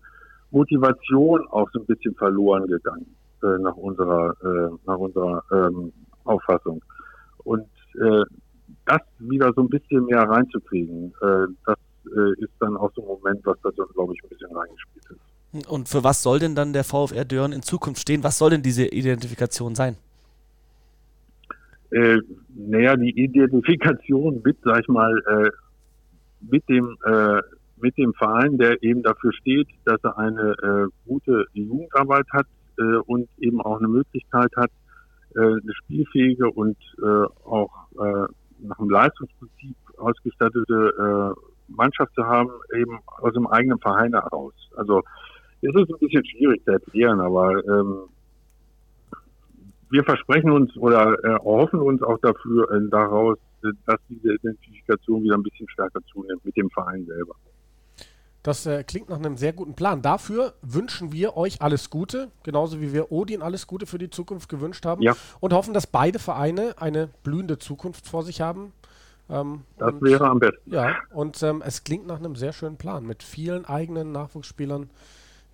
[0.52, 5.92] Motivation auch so ein bisschen verloren gegangen äh, nach unserer äh, nach unserer ähm,
[6.24, 6.82] Auffassung.
[7.44, 8.24] Und äh,
[8.86, 11.14] das wieder so ein bisschen mehr reinzukriegen,
[11.66, 11.78] das
[12.38, 15.35] ist dann auch so ein Moment, was da so, glaube ich, ein bisschen reingespielt ist.
[15.68, 18.24] Und für was soll denn dann der VfR Dörren in Zukunft stehen?
[18.24, 19.98] Was soll denn diese Identifikation sein?
[21.92, 22.18] Äh,
[22.56, 25.50] naja, die Identifikation mit, sag ich mal, äh,
[26.42, 27.42] mit dem äh,
[27.78, 32.48] mit dem Verein, der eben dafür steht, dass er eine äh, gute Jugendarbeit hat
[32.78, 34.72] äh, und eben auch eine Möglichkeit hat,
[35.36, 36.78] äh, eine spielfähige und
[37.46, 37.72] auch
[38.60, 41.36] nach dem Leistungsprinzip ausgestattete
[41.68, 44.54] Mannschaft zu haben, eben aus dem eigenen Verein heraus.
[44.76, 45.04] Also
[45.66, 47.96] es ist ein bisschen schwierig zu erklären, aber ähm,
[49.90, 53.38] wir versprechen uns oder äh, erhoffen uns auch dafür äh, daraus,
[53.86, 57.34] dass diese Identifikation wieder ein bisschen stärker zunimmt mit dem Verein selber.
[58.44, 60.04] Das äh, klingt nach einem sehr guten Plan.
[60.04, 64.50] Dafür wünschen wir euch alles Gute, genauso wie wir Odin alles Gute für die Zukunft
[64.50, 65.16] gewünscht haben Ja.
[65.40, 68.72] und hoffen, dass beide Vereine eine blühende Zukunft vor sich haben.
[69.32, 70.72] Ähm, Das und, wäre am besten.
[70.72, 74.92] Ja, und ähm, es klingt nach einem sehr schönen Plan, mit vielen eigenen Nachwuchsspielern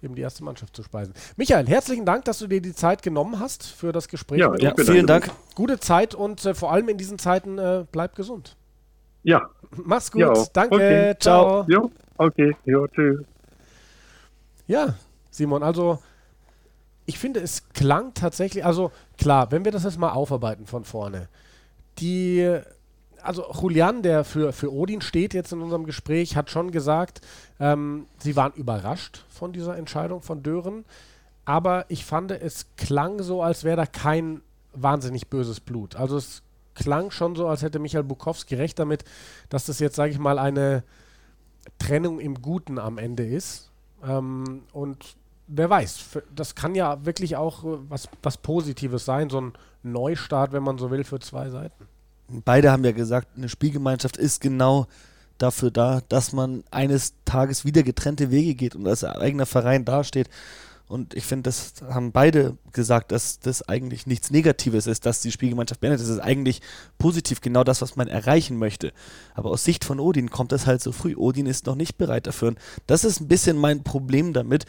[0.02, 1.14] eben die erste Mannschaft zu speisen.
[1.38, 4.39] Michael, herzlichen Dank, dass du dir die Zeit genommen hast für das Gespräch.
[4.39, 5.08] Ja, Ja, vielen.
[5.08, 5.30] Dank.
[5.56, 8.56] Gute Zeit und äh, vor allem in diesen Zeiten äh, bleib gesund.
[9.24, 10.22] Ja, Mach's gut.
[10.22, 10.34] Ja.
[10.54, 10.76] Danke.
[10.76, 11.16] Okay.
[11.20, 11.66] Ciao.
[11.68, 11.82] ja,
[12.18, 13.22] okay, ja, tschüss.
[14.68, 14.95] Ja,
[15.30, 15.99] Simon, also
[17.06, 21.30] ich finde, es klang tatsächlich, also klar, wenn wir das jetzt mal aufarbeiten von vorne,
[21.99, 22.60] die,
[23.24, 27.22] also Julian, der für, für Odin steht jetzt in unserem Gespräch, hat schon gesagt,
[27.59, 30.86] ähm, sie waren überrascht von dieser Entscheidung von Dören,
[31.45, 34.41] aber ich fand, es klang so, als wäre da kein
[34.74, 35.95] wahnsinnig böses Blut.
[35.95, 36.43] Also es
[36.76, 39.03] klang schon so, als hätte Michael Bukowski recht damit,
[39.49, 40.84] dass das jetzt, sage ich mal, eine
[41.80, 43.69] Trennung im Guten am Ende ist.
[44.03, 45.15] Ähm, und
[45.47, 49.53] wer weiß, das kann ja wirklich auch äh, was, was Positives sein, so ein
[49.84, 51.88] Neustart, wenn man so will, für zwei Seiten.
[52.46, 54.88] Beide haben ja gesagt, eine Spielgemeinschaft ist genau
[55.38, 60.30] dafür da, dass man eines Tages wieder getrennte Wege geht und als eigener Verein dasteht.
[60.92, 65.32] Und ich finde, das haben beide gesagt, dass das eigentlich nichts Negatives ist, dass die
[65.32, 66.10] Spielgemeinschaft beendet ist.
[66.10, 66.62] Das ist eigentlich
[66.98, 68.92] positiv, genau das, was man erreichen möchte.
[69.34, 71.16] Aber aus Sicht von Odin kommt das halt so früh.
[71.16, 72.50] Odin ist noch nicht bereit dafür.
[72.50, 74.66] Und das ist ein bisschen mein Problem damit.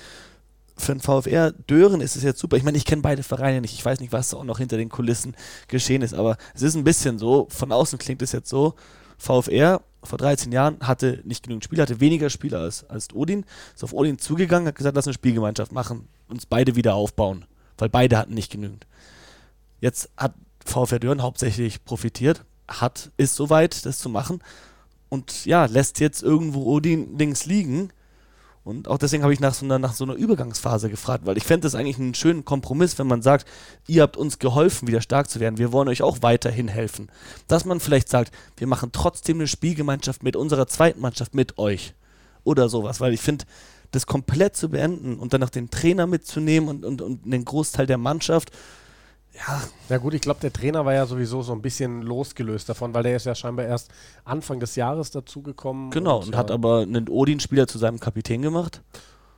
[0.82, 2.56] Für den VfR Dören ist es jetzt super.
[2.56, 3.72] Ich meine, ich kenne beide Vereine nicht.
[3.72, 5.36] Ich weiß nicht, was da auch noch hinter den Kulissen
[5.68, 6.12] geschehen ist.
[6.12, 7.46] Aber es ist ein bisschen so.
[7.50, 8.74] Von außen klingt es jetzt so.
[9.16, 13.44] VfR vor 13 Jahren hatte nicht genügend Spieler, hatte weniger Spieler als, als Odin.
[13.76, 17.44] Ist auf Odin zugegangen, hat gesagt, lass eine Spielgemeinschaft machen, uns beide wieder aufbauen.
[17.78, 18.88] Weil beide hatten nicht genügend.
[19.80, 24.42] Jetzt hat VfR Dören hauptsächlich profitiert, hat, ist soweit, das zu machen.
[25.08, 27.92] Und ja, lässt jetzt irgendwo Odin links liegen.
[28.64, 31.44] Und auch deswegen habe ich nach so, einer, nach so einer Übergangsphase gefragt, weil ich
[31.44, 33.46] fände das eigentlich einen schönen Kompromiss, wenn man sagt,
[33.88, 37.10] ihr habt uns geholfen, wieder stark zu werden, wir wollen euch auch weiterhin helfen.
[37.48, 41.94] Dass man vielleicht sagt, wir machen trotzdem eine Spielgemeinschaft mit unserer zweiten Mannschaft, mit euch.
[42.44, 43.44] Oder sowas, weil ich finde,
[43.90, 47.86] das komplett zu beenden und dann noch den Trainer mitzunehmen und, und, und den Großteil
[47.86, 48.50] der Mannschaft,
[49.34, 52.94] ja, Ja gut, ich glaube, der Trainer war ja sowieso so ein bisschen losgelöst davon,
[52.94, 53.90] weil der ist ja scheinbar erst
[54.24, 55.90] Anfang des Jahres dazugekommen.
[55.90, 56.20] genau.
[56.20, 58.82] Und, ja, hat aber einen Odin-Spieler zu seinem Kapitän gemacht.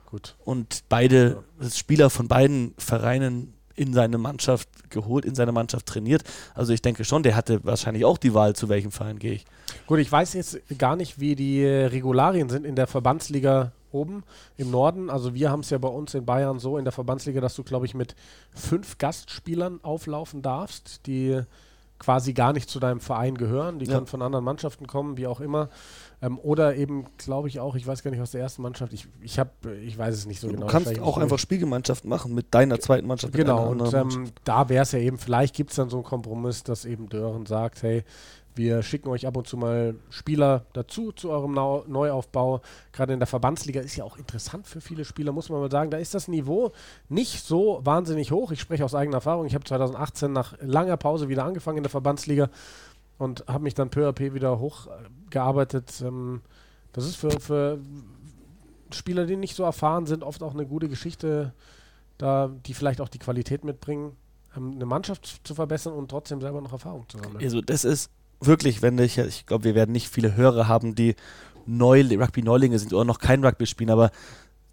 [0.05, 0.35] gut.
[0.43, 6.23] und beide Spieler von beiden Vereinen in seine Mannschaft geholt, in seine Mannschaft trainiert.
[6.53, 9.45] Also ich denke schon, der hatte wahrscheinlich auch die Wahl, zu welchem Verein gehe ich.
[9.85, 14.23] Gut, ich weiß jetzt gar nicht, wie die Regularien sind in der Verbandsliga oben
[14.57, 15.09] im Norden.
[15.09, 17.63] Also wir haben es ja bei uns in Bayern so in der Verbandsliga, dass du,
[17.63, 18.15] glaube ich, mit
[18.53, 21.41] fünf Gastspielern auflaufen darfst, die
[21.97, 23.79] quasi gar nicht zu deinem Verein gehören.
[23.79, 23.93] Die Ja.
[23.93, 25.69] können von anderen Mannschaften kommen, wie auch immer.
[26.21, 29.07] Ähm, oder eben, glaube ich auch, ich weiß gar nicht aus der ersten Mannschaft, ich,
[29.21, 30.67] ich habe, ich weiß es nicht so Du genau.
[30.67, 33.33] kannst Vielleicht auch einfach Spielgemeinschaften machen mit deiner zweiten Mannschaft.
[33.33, 36.63] Genau, und ähm, da wäre es ja eben, vielleicht gibt es dann so einen Kompromiss,
[36.63, 38.03] dass eben Dören sagt, hey,
[38.55, 42.61] wir schicken euch ab und zu mal Spieler dazu zu eurem Nau Neuaufbau.
[42.93, 45.91] Gerade in der Verbandsliga ist ja auch interessant für viele Spieler, muss man mal sagen.
[45.91, 46.71] Da ist das Niveau
[47.09, 48.51] nicht so wahnsinnig hoch.
[48.51, 49.45] Ich spreche aus eigener Erfahrung.
[49.45, 52.49] Ich habe 2018 nach langer Pause wieder angefangen in der Verbandsliga
[53.17, 56.01] und habe mich dann peu à peu wieder hochgearbeitet.
[56.01, 56.41] Ähm,
[56.93, 57.79] das ist für, für
[58.91, 61.53] Spieler, die nicht so erfahren sind, oft auch eine gute Geschichte,
[62.17, 64.15] da die vielleicht auch die Qualität mitbringen,
[64.55, 67.43] ähm, eine Mannschaft zu verbessern und trotzdem selber noch Erfahrung zu sammeln.
[67.43, 68.11] Also das ist
[68.41, 71.15] wirklich, wenn ich, ich glaube, wir werden nicht viele Hörer haben, die
[71.65, 74.11] neu Rugby-Neulinge sind oder noch kein Rugby spielen, aber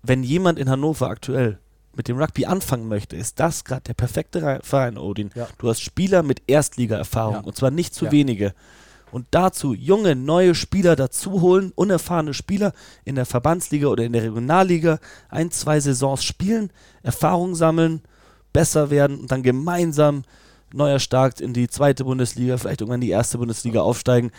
[0.02, 1.58] wenn jemand in Hannover aktuell
[1.94, 5.30] mit dem Rugby anfangen möchte, ist das gerade der perfekte Re- Verein, Odin.
[5.34, 5.46] Ja.
[5.58, 7.40] Du hast Spieler mit Erstliga-Erfahrung Ja.
[7.40, 8.12] und zwar nicht zu Ja.
[8.12, 8.54] wenige.
[9.10, 12.72] Und dazu junge, neue Spieler dazu holen, unerfahrene Spieler
[13.04, 18.00] in der Verbandsliga oder in der Regionalliga, ein, zwei Saisons spielen, Erfahrung sammeln,
[18.54, 20.24] besser werden und dann gemeinsam
[20.74, 24.30] neu erstarkt in die zweite Bundesliga, vielleicht irgendwann in die erste Bundesliga aufsteigen.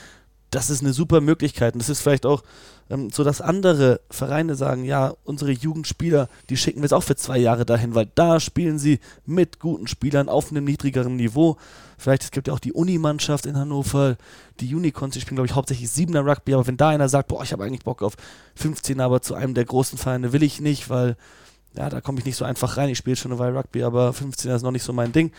[0.51, 1.73] Das ist eine super Möglichkeit.
[1.73, 2.43] Und das ist vielleicht auch
[2.89, 7.15] ähm, so, dass andere Vereine sagen, ja, unsere Jugendspieler, die schicken wir jetzt auch für
[7.15, 11.57] zwei Jahre dahin, weil da spielen sie mit guten Spielern auf einem niedrigeren Niveau.
[11.97, 14.17] Vielleicht, es gibt ja auch die Unimannschaft in Hannover,
[14.59, 17.43] die Unicorns, die spielen, glaube ich, hauptsächlich 7er Rugby, aber wenn da einer sagt, boah,
[17.43, 18.15] ich habe eigentlich Bock auf
[18.55, 21.15] 15, aber zu einem der großen Vereine will ich nicht, weil
[21.75, 22.89] ja, da komme ich nicht so einfach rein.
[22.89, 25.31] Ich spiele schon eine Weile Rugby, aber 15er ist noch nicht so mein Ding.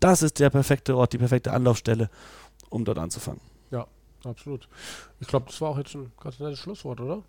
[0.00, 2.10] Das ist der perfekte Ort, die perfekte Anlaufstelle,
[2.70, 3.40] um dort anzufangen.
[3.70, 3.86] Ja,
[4.24, 4.68] absolut.
[5.20, 7.22] Ich glaube, das war auch jetzt ein ganz nettes Schlusswort, oder?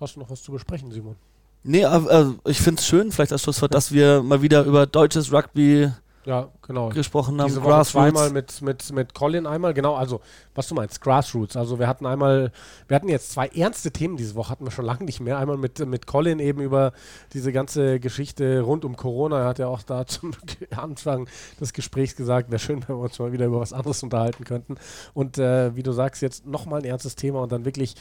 [0.00, 1.16] Hast du noch was zu besprechen, Simon?
[1.64, 5.32] Nee, also ich finde es schön, vielleicht als Schlusswort, dass wir mal wieder über deutsches
[5.32, 5.90] Rugby
[6.24, 6.90] ja, genau.
[6.90, 7.48] gesprochen haben.
[7.48, 10.20] Diese Woche zweimal mit, mit, mit Colin einmal, genau, also
[10.54, 11.56] was du meinst, Grassroots.
[11.56, 12.52] Also wir hatten einmal,
[12.86, 15.38] wir hatten jetzt zwei ernste Themen diese Woche, hatten wir schon lange nicht mehr.
[15.38, 16.92] Einmal mit, mit Colin eben über
[17.32, 19.40] diese ganze Geschichte rund um Corona.
[19.40, 20.32] Er hat ja auch da zum
[20.76, 21.28] Anfang
[21.60, 24.76] des Gesprächs gesagt, wäre schön, wenn wir uns mal wieder über was anderes unterhalten könnten.
[25.14, 27.94] Und äh, wie du sagst, jetzt nochmal ein ernstes Thema und dann wirklich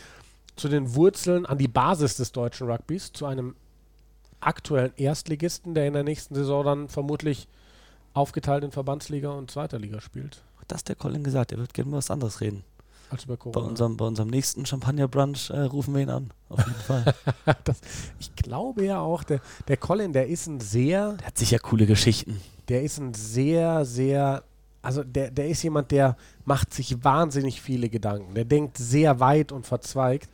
[0.57, 3.55] zu den Wurzeln, an die Basis des deutschen Rugbys, zu einem
[4.39, 7.47] aktuellen Erstligisten, der in der nächsten Saison dann vermutlich
[8.18, 10.41] aufgeteilt in Verbandsliga und Zweiter Liga spielt.
[10.68, 12.63] Das hat der Colin gesagt, er wird gerne über was anderes reden.
[13.09, 13.61] Als über Corona.
[13.61, 16.32] Bei unserem, bei unserem nächsten Champagner-Brunch äh, rufen wir ihn an.
[16.49, 17.15] Auf jeden Fall.
[17.63, 17.80] das,
[18.20, 21.13] ich glaube ja auch, der, der Colin, der ist ein sehr.
[21.13, 22.41] Der hat sicher coole Geschichten.
[22.68, 24.43] Der ist ein sehr, sehr.
[24.82, 28.36] Also der, der ist jemand, der macht sich wahnsinnig viele Gedanken.
[28.36, 30.30] Der denkt sehr weit und verzweigt.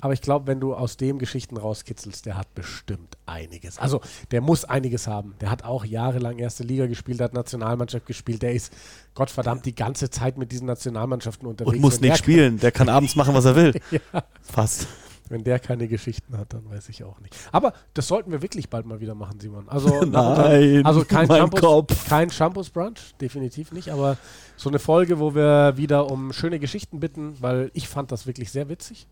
[0.00, 3.78] Aber ich glaube, wenn du aus dem Geschichten rauskitzelst, der hat bestimmt einiges.
[3.78, 4.00] Also
[4.30, 5.34] der muss einiges haben.
[5.40, 8.42] Der hat auch jahrelang erste Liga gespielt, hat Nationalmannschaft gespielt.
[8.42, 8.72] Der ist
[9.14, 11.74] Gottverdammt die ganze Zeit mit diesen Nationalmannschaften unterwegs.
[11.74, 12.58] Und muss nicht spielen.
[12.58, 13.80] Der kann abends machen, was er will.
[13.90, 14.00] ja.
[14.42, 14.86] Fast.
[15.30, 17.34] Wenn der keine Geschichten hat, dann weiß ich auch nicht.
[17.50, 19.68] Aber das sollten wir wirklich bald mal wieder machen, Simon.
[19.70, 22.08] Also, Nein, also kein, Shampoos, Kopf.
[22.08, 23.88] kein Shampoos Brunch, definitiv nicht.
[23.88, 24.18] Aber
[24.56, 28.50] so eine Folge, wo wir wieder um schöne Geschichten bitten, weil ich fand das wirklich
[28.50, 29.06] sehr witzig.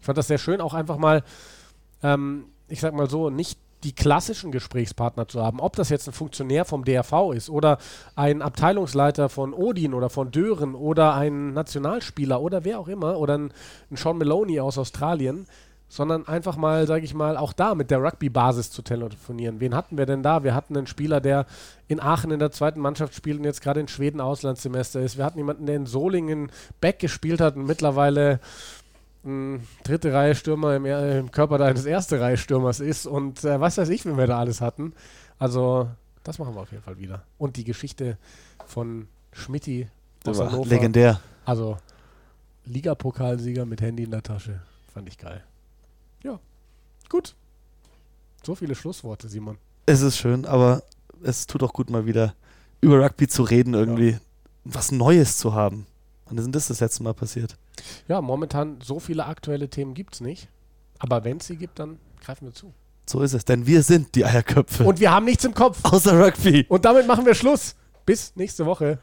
[0.00, 1.22] Ich fand das sehr schön, auch einfach mal,
[2.02, 5.60] ähm, ich sag mal so, nicht die klassischen Gesprächspartner zu haben.
[5.60, 7.78] Ob das jetzt ein Funktionär vom DRV ist oder
[8.16, 13.38] ein Abteilungsleiter von Odin oder von Dören oder ein Nationalspieler oder wer auch immer oder
[13.38, 13.52] ein,
[13.90, 15.46] ein Sean Maloney aus Australien,
[15.88, 19.60] sondern einfach mal, sage ich mal, auch da mit der Rugby-Basis zu telefonieren.
[19.60, 20.44] Wen hatten wir denn da?
[20.44, 21.46] Wir hatten einen Spieler, der
[21.86, 25.16] in Aachen in der zweiten Mannschaft spielt und jetzt gerade in Schweden Auslandssemester ist.
[25.16, 26.52] Wir hatten jemanden, der in Solingen
[26.82, 28.40] Back gespielt hat und mittlerweile
[29.24, 33.88] dritte Reihe Stürmer im, im Körper eines erste Reihe Stürmers ist und äh, was weiß
[33.88, 34.92] ich, wenn wir da alles hatten.
[35.38, 35.88] Also,
[36.24, 37.24] das machen wir auf jeden Fall wieder.
[37.36, 38.16] Und die Geschichte
[38.66, 39.88] von Schmidti
[40.24, 40.68] aus war Hannover.
[40.68, 41.20] legendär.
[41.44, 41.78] Also,
[42.64, 44.60] Ligapokalsieger mit Handy in der Tasche.
[44.92, 45.42] Fand ich geil.
[46.22, 46.38] Ja,
[47.08, 47.34] gut.
[48.44, 49.58] So viele Schlussworte, Simon.
[49.86, 50.82] Es ist schön, aber
[51.22, 52.34] es tut auch gut, mal wieder
[52.80, 54.18] über Rugby zu reden, irgendwie
[54.64, 55.86] was Neues zu haben.
[56.28, 57.56] Wann ist denn das das letzte Mal passiert?
[58.06, 60.48] Ja, momentan so viele aktuelle Themen gibt es nicht.
[60.98, 62.74] Aber wenn es sie gibt, dann greifen wir zu.
[63.06, 64.84] So ist es, denn wir sind die Eierköpfe.
[64.84, 65.80] Und wir haben nichts im Kopf.
[65.84, 66.66] Außer Rugby.
[66.68, 67.74] Und damit machen wir Schluss.
[68.04, 68.98] Bis nächste Woche.